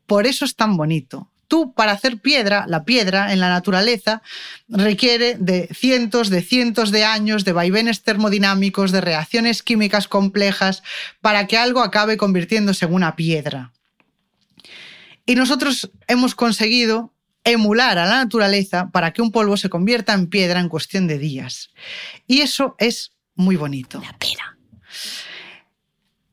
[0.05, 1.29] Por eso es tan bonito.
[1.49, 4.21] Tú, para hacer piedra, la piedra en la naturaleza
[4.69, 10.83] requiere de cientos de cientos de años de vaivenes termodinámicos, de reacciones químicas complejas,
[11.21, 13.73] para que algo acabe convirtiéndose en una piedra.
[15.25, 20.27] Y nosotros hemos conseguido emular a la naturaleza para que un polvo se convierta en
[20.27, 21.71] piedra en cuestión de días.
[22.27, 23.99] Y eso es muy bonito.
[24.01, 24.55] La pera.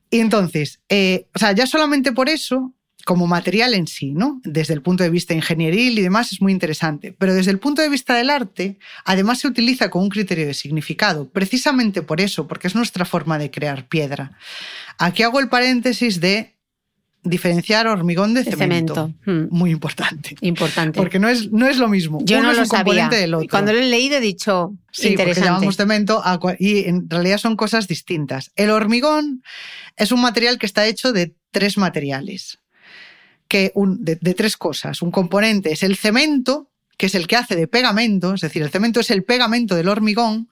[0.09, 2.73] Y entonces, eh, o sea, ya solamente por eso
[3.07, 4.41] como material en sí, ¿no?
[4.43, 7.15] Desde el punto de vista ingenieril y demás es muy interesante.
[7.17, 10.53] Pero desde el punto de vista del arte, además se utiliza con un criterio de
[10.53, 14.37] significado, precisamente por eso, porque es nuestra forma de crear piedra.
[14.97, 16.57] Aquí hago el paréntesis de
[17.23, 19.13] diferenciar hormigón de, cemento.
[19.25, 19.45] Hmm.
[19.51, 20.35] Muy importante.
[20.41, 20.97] Importante.
[20.97, 22.19] Porque no es, no es lo mismo.
[22.25, 23.47] Yo no es lo un componente del otro.
[23.49, 25.39] Cuando lo he leído he dicho sí, interesante.
[25.39, 26.23] Porque llamamos cemento
[26.59, 28.51] y en realidad son cosas distintas.
[28.57, 29.43] El hormigón
[29.95, 32.59] es un material que está hecho de tres materiales
[33.47, 35.01] que de, tres cosas.
[35.01, 38.69] Un componente es el cemento, que es el que hace de pegamento, es decir, el
[38.69, 40.49] cemento es el pegamento del hormigón.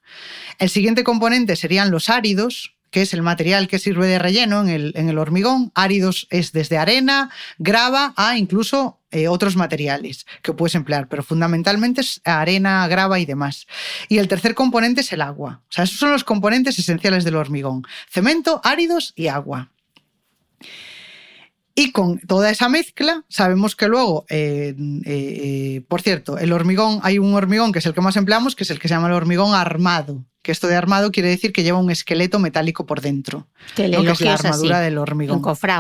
[0.60, 4.70] El siguiente componente serían los áridos, que es el material que sirve de relleno en
[4.70, 5.72] el, en el hormigón.
[5.76, 12.02] Áridos es desde arena, grava a incluso eh, otros materiales que puedes emplear, pero fundamentalmente
[12.02, 13.66] es arena, grava y demás.
[14.10, 15.62] Y el tercer componente es el agua.
[15.70, 17.84] O sea, esos son los componentes esenciales del hormigón.
[18.10, 19.72] Cemento, áridos y agua.
[21.78, 24.74] Y con toda esa mezcla, sabemos que luego, eh,
[25.06, 28.64] eh, por cierto, el hormigón, hay un hormigón que es el que más empleamos, que
[28.64, 31.64] es el que se llama el hormigón armado, que esto de armado quiere decir que
[31.64, 33.48] lleva un esqueleto metálico por dentro.
[33.76, 34.04] Que, el ¿no?
[34.04, 35.38] que es la es armadura del hormigón.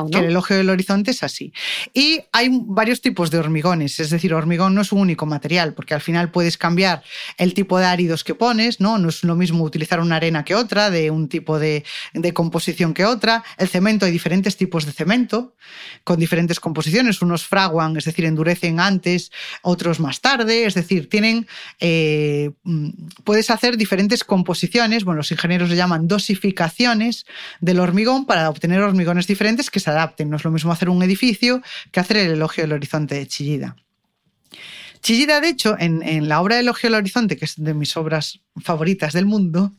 [0.10, 1.54] Que el elogio del horizonte es así.
[1.94, 5.94] Y hay varios tipos de hormigones, es decir, hormigón no es un único material, porque
[5.94, 7.04] al final puedes cambiar
[7.38, 8.98] el tipo de áridos que pones, ¿no?
[8.98, 11.86] No es lo mismo utilizar una arena que otra, de un tipo de,
[12.16, 13.44] de composición que otra.
[13.60, 15.54] El cemento, hay diferentes tipos de cemento,
[16.04, 17.22] con diferentes composiciones.
[17.22, 21.46] Unos fraguan, es decir, endurecen antes, otros más tarde, es decir, tienen.
[21.80, 22.90] eh, mm,
[23.24, 24.55] puedes hacer diferentes composiciones,
[25.04, 27.26] bueno, los ingenieros le llaman dosificaciones
[27.60, 30.30] del hormigón para obtener hormigones diferentes que se adapten.
[30.30, 33.76] No es lo mismo hacer un edificio que hacer el elogio del horizonte de Chillida.
[35.06, 38.40] Chillida, de hecho, en, en la obra Elogio del Horizonte, que es de mis obras
[38.60, 39.72] favoritas del mundo,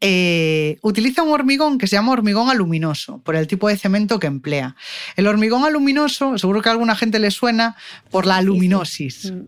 [0.00, 4.26] eh, utiliza un hormigón que se llama hormigón aluminoso, por el tipo de cemento que
[4.26, 4.74] emplea.
[5.14, 7.76] El hormigón aluminoso, seguro que a alguna gente le suena
[8.10, 9.30] por la aluminosis.
[9.30, 9.44] Mm.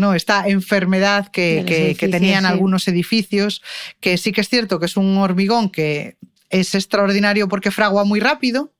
[0.00, 0.14] ¿No?
[0.14, 2.48] Esta enfermedad que, que- tenían sí.
[2.48, 3.62] algunos edificios,
[4.00, 6.16] que sí que es cierto que es un hormigón que
[6.48, 8.72] es extraordinario porque fragua muy rápido,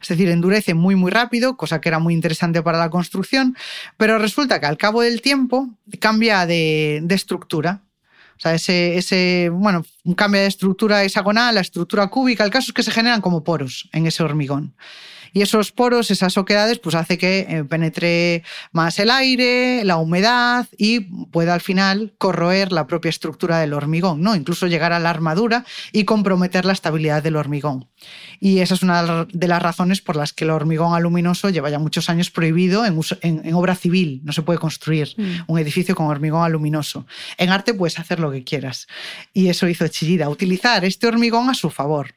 [0.00, 3.56] es decir, endurece muy muy rápido, cosa que era muy interesante para la construcción,
[3.96, 5.68] pero resulta que al cabo del tiempo
[5.98, 7.82] cambia de, de estructura.
[8.36, 9.84] O sea, ese, ese, bueno,
[10.16, 12.44] cambia de estructura hexagonal a estructura cúbica.
[12.44, 14.76] El caso es que se generan como poros en ese hormigón.
[15.32, 20.66] Y esos poros, esas oquedades, pues hace que eh, penetre más el aire, la humedad
[20.76, 24.34] y pueda al final corroer la propia estructura del hormigón, ¿no?
[24.34, 27.88] Incluso llegar a la armadura y comprometer la estabilidad del hormigón.
[28.40, 31.78] Y esa es una de las razones por las que el hormigón aluminoso lleva ya
[31.78, 34.20] muchos años prohibido en, uso- en- en obra civil.
[34.24, 35.14] No se puede construir
[35.46, 37.06] un edificio con hormigón aluminoso.
[37.36, 38.86] En arte puedes hacer lo que quieras.
[39.32, 42.14] Y eso hizo Chillida, utilizar este hormigón a su favor.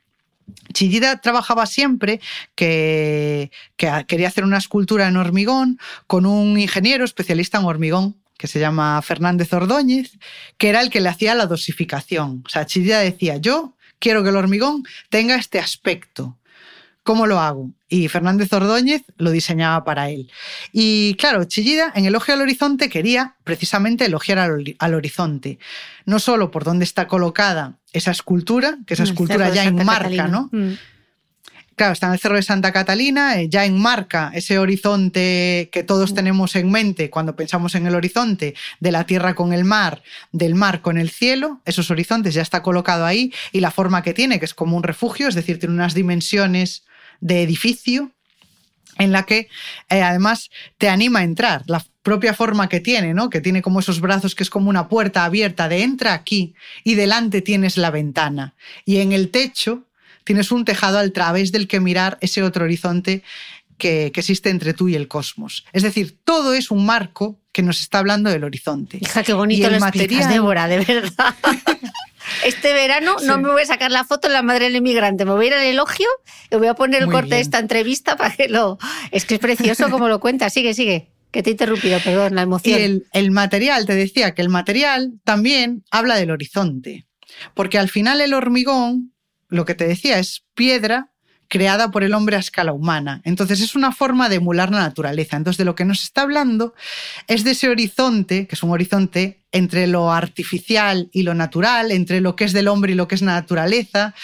[0.74, 2.20] Chillida trabajaba siempre
[2.56, 8.47] que, que quería hacer una escultura en hormigón con un ingeniero especialista en hormigón que
[8.47, 10.18] se llama Fernández Ordóñez,
[10.58, 12.43] que era el que le hacía la dosificación.
[12.43, 16.39] O sea, Chillida decía, yo quiero que el hormigón tenga este aspecto.
[17.04, 17.72] ¿Cómo lo hago?
[17.89, 20.30] Y Fernández Ordóñez lo diseñaba para él.
[20.72, 25.58] Y claro, Chillida en Elogio al Horizonte quería precisamente elogiar al, al horizonte.
[26.06, 30.28] No solo por dónde está colocada esa escultura, que esa El escultura ya enmarca, Catalina.
[30.28, 30.49] ¿no?
[30.52, 30.78] Mm.
[31.82, 36.14] Claro, está en el Cerro de Santa Catalina, eh, ya enmarca ese horizonte que todos
[36.14, 40.54] tenemos en mente cuando pensamos en el horizonte de la tierra con el mar, del
[40.54, 44.38] mar con el cielo, esos horizontes ya está colocado ahí y la forma que tiene,
[44.38, 46.84] que es como un refugio, es decir, tiene unas dimensiones
[47.20, 48.12] de edificio
[49.00, 49.50] en la que
[49.90, 53.32] eh, además te anima a entrar, la propia forma que tiene, ¿no?
[53.32, 56.54] Que tiene como esos brazos que es como una puerta abierta de entra aquí
[56.84, 58.54] y delante tienes la ventana.
[58.86, 59.88] Y en el techo
[60.24, 63.24] tienes un tejado al través del que mirar ese otro horizonte
[63.78, 65.65] que, que existe entre tú y el cosmos.
[65.74, 68.99] Es decir, todo es un marco que nos está hablando del horizonte.
[69.01, 71.36] Hija, qué Y bonito el lo explicas, material- Débora, de verdad.
[72.45, 75.32] Este verano no me voy a sacar la foto de la madre del inmigrante, me
[75.32, 76.07] voy a ir al elogio
[76.51, 78.78] y voy a poner el Muy corte de esta entrevista para que lo...
[79.11, 80.53] Es que es precioso como lo cuentas.
[80.53, 81.09] Sigue, sigue.
[81.32, 82.80] Que te he interrumpido, perdón, la Y emoción.
[82.82, 87.05] el, el material, te decía que el material también habla del horizonte,
[87.53, 89.13] porque al final el hormigón,
[89.52, 91.12] lo que te decía, es piedra
[91.47, 93.22] creada por el hombre a escala humana.
[93.26, 95.36] Entonces es una forma de emular la naturaleza.
[95.36, 96.74] Entonces de lo que nos está hablando
[97.28, 102.22] es de ese horizonte, que es un horizonte entre lo artificial y lo natural, entre
[102.22, 104.16] lo que es del hombre y lo que es naturaleza,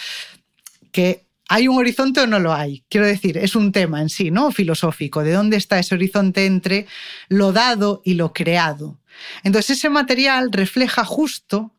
[0.90, 2.84] que ¿Hay un horizonte o no lo hay?
[2.90, 4.52] Quiero decir, es un tema en sí, ¿no?
[4.52, 5.24] Filosófico.
[5.24, 6.86] ¿De dónde está ese horizonte entre
[7.30, 9.00] lo dado y lo creado?
[9.44, 11.72] Entonces, ese material refleja justo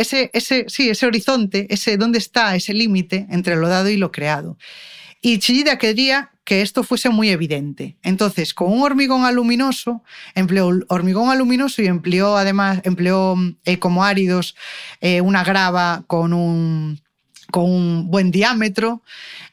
[0.00, 4.10] ese, ese, sí, ese horizonte, ese dónde está ese límite entre lo dado y lo
[4.10, 4.56] creado.
[5.20, 7.98] Y Chillida quería que esto fuese muy evidente.
[8.02, 10.02] Entonces, con un hormigón aluminoso,
[10.34, 13.36] empleó hormigón aluminoso y empleó además empleó
[13.66, 14.56] eh, como áridos
[15.02, 17.00] eh, una grava con un,
[17.50, 19.02] con un buen diámetro,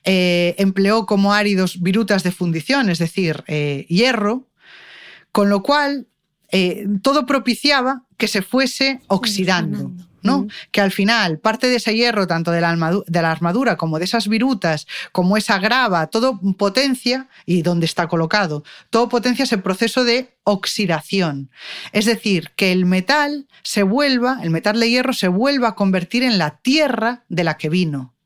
[0.05, 3.43] eh, empleó como áridos virutas de fundición, es decir,
[3.89, 4.47] hierro,
[5.33, 6.07] con lo cual
[7.01, 9.91] todo propiciaba que se fuese oxidando.
[10.22, 10.39] ¿No?
[10.39, 10.47] Mm.
[10.72, 12.76] Que al final parte de ese hierro, tanto de la,
[13.07, 18.07] de la armadura como de esas virutas, como esa grava, todo potencia, y donde está
[18.07, 21.49] colocado, todo potencia ese proceso de oxidación.
[21.91, 26.24] Es decir, que el metal se vuelva, el metal de hierro se vuelva a convertir
[26.24, 28.16] en la tierra de la que vino.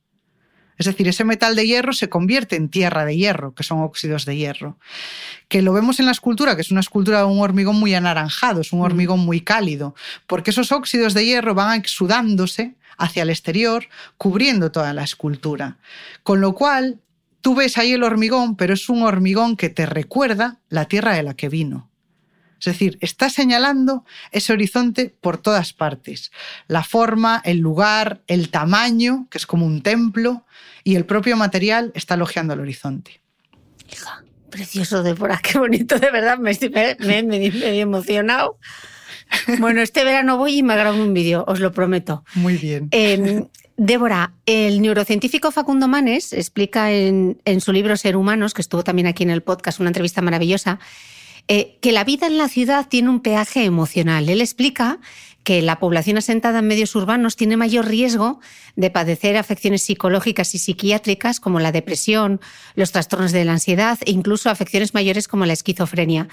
[0.82, 4.25] Es decir, ese metal de hierro se convierte en tierra de hierro, que son óxidos
[4.25, 4.79] de hierro.
[5.47, 8.61] Que lo vemos en la escultura, que es una escultura de un hormigón muy anaranjado,
[8.61, 9.93] es un hormigón muy cálido,
[10.25, 15.77] porque esos óxidos de hierro van exudándose hacia el exterior, cubriendo toda la escultura.
[16.23, 16.99] Con lo cual,
[17.41, 21.21] tú ves ahí el hormigón, pero es un hormigón que te recuerda la tierra de
[21.21, 21.91] la que vino.
[22.59, 26.32] Es decir, está señalando ese horizonte por todas partes.
[26.67, 30.43] La forma, el lugar, el tamaño, que es como un templo,
[30.84, 33.21] y el propio material está elogiando el horizonte.
[33.91, 38.57] Hija, precioso, Débora, qué bonito, de verdad, me, me, me- me he emocionado.
[39.59, 42.23] Bueno, este verano voy y me grabo un vídeo, os lo prometo.
[42.36, 42.89] Muy bien.
[42.91, 43.45] Eh,
[43.77, 49.07] Débora, el neurocientífico Facundo Manes explica en, en su libro Ser Humanos, que estuvo también
[49.07, 50.79] aquí en el podcast, una entrevista maravillosa,
[51.47, 54.29] eh, que la vida en la ciudad tiene un peaje emocional.
[54.29, 54.99] Él explica
[55.44, 58.39] que la población asentada en medios urbanos tiene mayor riesgo
[58.76, 62.42] de padecer afecciones psicológicas y psiquiátricas como la depresión,
[62.76, 66.28] los trastornos de la ansiedad e incluso afecciones mayores como la esquizofrenia.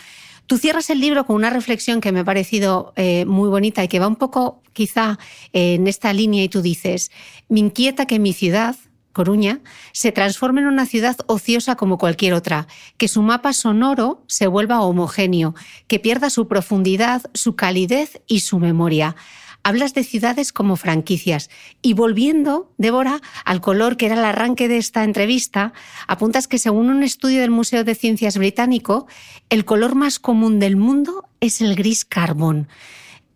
[0.46, 3.88] Tú cierras el libro con una reflexión que me ha parecido eh, muy bonita y
[3.88, 5.18] que va un poco quizá
[5.52, 7.10] en esta línea y tú dices,
[7.48, 8.76] me inquieta que mi ciudad,
[9.12, 9.60] Coruña,
[9.92, 14.82] se transforme en una ciudad ociosa como cualquier otra, que su mapa sonoro se vuelva
[14.82, 15.54] homogéneo,
[15.86, 19.16] que pierda su profundidad, su calidez y su memoria.
[19.64, 21.50] Hablas de ciudades como franquicias.
[21.82, 25.72] Y volviendo, Débora, al color que era el arranque de esta entrevista,
[26.06, 29.08] apuntas que según un estudio del Museo de Ciencias británico,
[29.50, 32.68] el color más común del mundo es el gris carbón.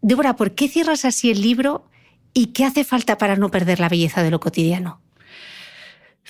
[0.00, 1.86] Débora, ¿por qué cierras así el libro
[2.34, 5.00] y qué hace falta para no perder la belleza de lo cotidiano?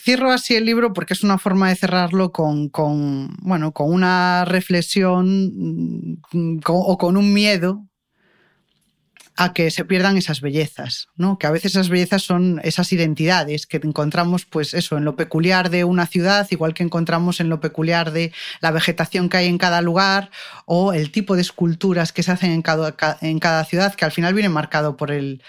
[0.05, 2.73] Cierro así el libro porque es una forma de cerrarlo con,
[3.39, 7.87] bueno, con una reflexión mm, o con un miedo
[9.37, 11.39] a que se pierdan esas bellezas, ¿no?
[11.39, 15.71] Que a veces esas bellezas son esas identidades que encontramos, pues eso, en lo peculiar
[15.71, 19.57] de una ciudad, igual que encontramos en lo peculiar de la vegetación que hay en
[19.57, 20.33] cada lugar
[20.67, 24.49] o el tipo de esculturas que se hacen en cada, ciudad, que al final viene
[24.49, 25.41] marcado por el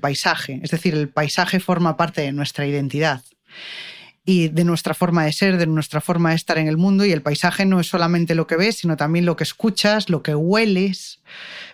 [0.00, 0.60] paisaje.
[0.62, 3.24] Es decir, el paisaje forma parte de nuestra identidad
[4.24, 7.04] y de nuestra forma de ser, de nuestra forma de estar en el mundo.
[7.04, 10.22] Y el paisaje no es solamente lo que ves, sino también lo que escuchas, lo
[10.22, 11.20] que hueles.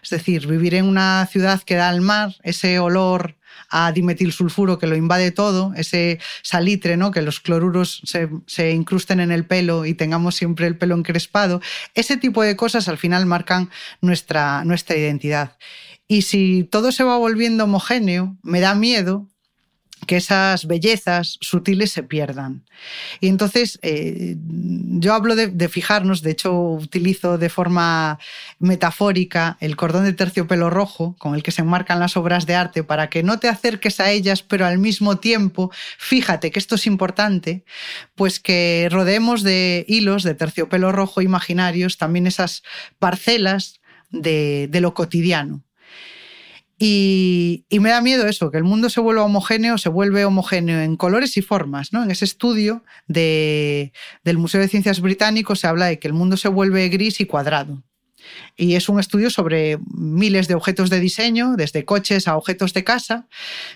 [0.03, 3.37] Es decir, vivir en una ciudad que da al mar, ese olor
[3.71, 7.11] a dimetilsulfuro que lo invade todo, ese salitre, ¿no?
[7.11, 11.61] que los cloruros se, se incrusten en el pelo y tengamos siempre el pelo encrespado,
[11.95, 13.69] ese tipo de cosas al final marcan
[14.01, 15.59] nuestra, nuestra identidad.
[16.07, 19.29] Y si todo se va volviendo homogéneo, me da miedo
[20.07, 22.65] que esas bellezas sutiles se pierdan.
[23.21, 28.19] Y entonces eh, yo hablo de, fijarnos, de hecho utilizo de forma
[28.59, 32.85] metafórica el cordón de terciopelo rojo con el que se enmarcan las obras de arte
[32.85, 36.87] para que no te acerques a ellas, pero al mismo tiempo, fíjate que esto es
[36.87, 37.65] importante,
[38.15, 42.63] pues que rodeemos de hilos de terciopelo rojo imaginarios también esas
[42.99, 43.81] parcelas
[44.11, 45.63] de, de lo cotidiano.
[46.79, 50.97] Y, me da miedo eso, que el mundo se vuelva homogéneo, se vuelve homogéneo en
[50.97, 51.93] colores y formas.
[51.93, 52.05] ¿no?
[52.05, 56.37] En ese estudio de, del Museo de Ciencias Británico se habla de que el mundo
[56.37, 57.83] se vuelve gris y cuadrado.
[58.57, 62.85] Y es un estudio sobre miles de objetos de diseño, desde coches a objetos de
[62.85, 63.27] casa,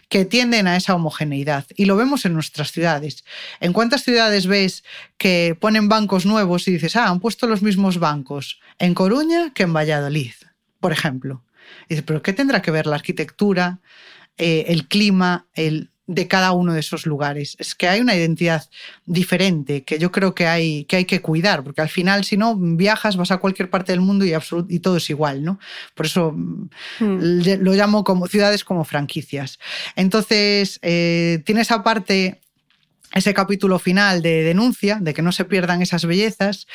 [0.08, 1.66] que tienden a esa homogeneidad.
[1.76, 3.24] Y lo vemos en nuestras ciudades.
[3.60, 4.84] ¿En cuántas ciudades ves
[5.18, 9.62] que ponen bancos nuevos y dices, ah, han puesto los mismos bancos en Coruña que
[9.62, 10.32] en Valladolid,
[10.80, 11.42] por ejemplo?
[11.86, 13.80] Y dices, ¿pero qué tendrá que ver la arquitectura,
[14.36, 17.56] eh, el clima, el, de cada uno de esos lugares?
[17.58, 18.68] Es que hay una identidad
[19.06, 22.56] diferente que yo creo que hay que, hay que cuidar, porque al final, si no,
[22.56, 25.58] viajas, vas a cualquier parte del mundo y, todo es igual, ¿no?
[25.94, 27.60] Por eso mm.
[27.60, 29.58] lo llamo como ciudades como franquicias.
[29.96, 32.41] Entonces, eh, tiene esa parte
[33.12, 36.66] ese capítulo final de denuncia, de que no se pierdan esas bellezas,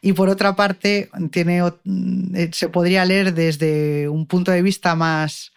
[0.00, 1.62] y por otra parte tiene,
[2.52, 5.52] se podría leer desde un punto de vista más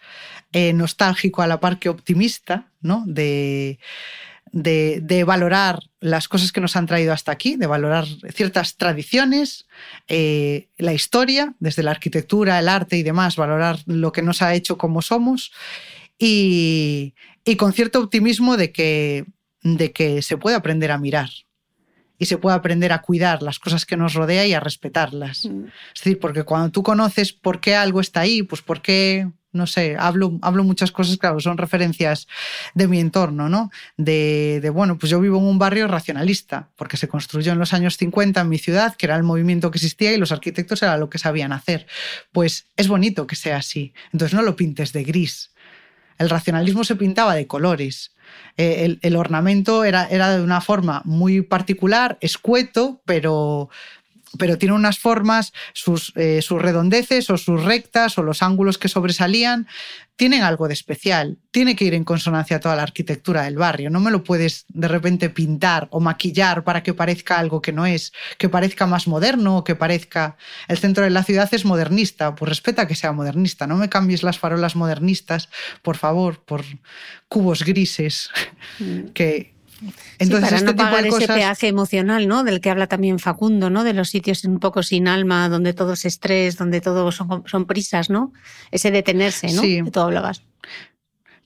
[0.52, 3.04] eh, nostálgico a la par que optimista, ¿no?
[3.06, 3.78] de,
[4.52, 9.66] de, de, valorar las cosas que nos han traído hasta aquí, de valorar ciertas tradiciones,
[10.06, 14.54] eh, la historia, desde la arquitectura, el arte y demás, valorar lo que nos ha
[14.54, 15.52] hecho como somos,
[16.18, 17.14] y,
[17.44, 19.26] y con cierto optimismo de que
[19.62, 21.30] de que se puede aprender a mirar
[22.18, 25.46] y se puede aprender a cuidar las cosas que nos rodea y a respetarlas.
[25.46, 25.66] Mm.
[25.94, 29.66] Es decir, porque cuando tú conoces por qué algo está ahí, pues por qué no
[29.66, 32.28] sé, hablo, hablo muchas cosas, claro, son referencias
[32.74, 33.70] de mi entorno, ¿no?
[33.96, 37.72] De, de, bueno, pues yo vivo en un barrio racionalista, porque se construyó en los
[37.72, 40.98] años 50 en mi ciudad, que era el movimiento que existía y los arquitectos era
[40.98, 41.86] lo que sabían hacer.
[42.30, 43.94] Pues es bonito que sea así.
[44.12, 45.50] Entonces no lo pintes de gris.
[46.18, 48.12] El racionalismo se pintaba de colores.
[48.56, 53.70] Eh, el, el, ornamento era, era de una forma muy particular, escueto, pero,
[54.36, 58.88] pero tiene unas formas, sus, eh, sus, redondeces o sus rectas o los ángulos que
[58.88, 59.66] sobresalían,
[60.16, 61.38] tienen algo de especial.
[61.52, 63.88] Tiene que ir en consonancia a toda la arquitectura del barrio.
[63.88, 67.86] No me lo puedes de repente pintar o maquillar para que parezca algo que no
[67.86, 70.36] es, que parezca más moderno o que parezca...
[70.66, 73.68] El centro de la ciudad es modernista, pues respeta que sea modernista.
[73.68, 75.48] No me cambies las farolas modernistas,
[75.82, 76.64] por favor, por
[77.28, 78.30] cubos grises
[79.14, 79.57] que
[80.18, 82.44] entonces, sí, para este no pagar ese peaje emocional, ¿no?
[82.44, 83.84] Del que habla también Facundo, ¿no?
[83.84, 87.66] De los sitios un poco sin alma, donde todo es estrés, donde todo son, son
[87.66, 88.32] prisas, ¿no?
[88.70, 89.62] Ese detenerse, ¿no?
[89.62, 89.82] Sí.
[89.82, 90.42] De todo hablabas.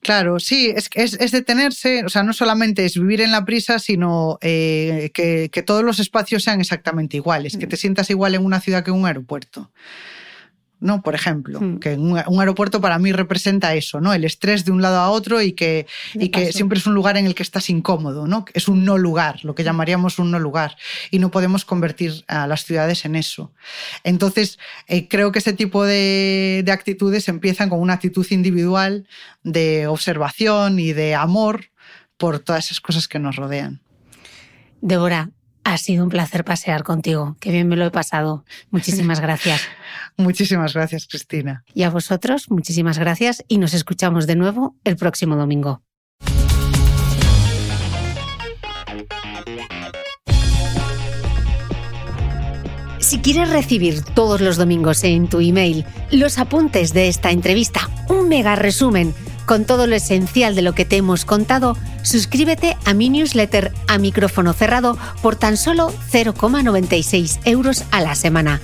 [0.00, 3.78] Claro, sí, es, es, es, detenerse, o sea, no solamente es vivir en la prisa,
[3.78, 7.58] sino eh, que, que, todos los espacios sean exactamente iguales, mm.
[7.60, 9.70] que te sientas igual en una ciudad que en un aeropuerto.
[10.82, 11.00] ¿No?
[11.00, 11.78] Por ejemplo, mm.
[11.78, 14.12] que un, un, aeropuerto para mí representa eso, ¿no?
[14.12, 17.16] El estrés de un lado a otro y que, y que siempre es un lugar
[17.16, 18.44] en el que estás incómodo, ¿no?
[18.52, 20.76] Es un no lugar, lo que llamaríamos un no lugar.
[21.10, 23.52] Y no podemos convertir a las ciudades en eso.
[24.02, 29.06] Entonces, eh, creo que este tipo de, de actitudes empiezan con una actitud individual
[29.44, 31.66] de observación y de amor
[32.16, 33.80] por todas esas cosas que nos rodean.
[34.80, 35.30] Débora,
[35.64, 37.36] ha sido un placer pasear contigo.
[37.40, 38.44] Qué bien me lo he pasado.
[38.70, 39.62] Muchísimas gracias.
[40.16, 41.64] Muchísimas gracias, Cristina.
[41.74, 45.82] Y a vosotros, muchísimas gracias y nos escuchamos de nuevo el próximo domingo.
[52.98, 58.28] Si quieres recibir todos los domingos en tu email los apuntes de esta entrevista, un
[58.28, 59.12] mega resumen
[59.44, 63.98] con todo lo esencial de lo que te hemos contado, suscríbete a mi newsletter a
[63.98, 68.60] micrófono cerrado por tan solo 0,96 euros a la semana.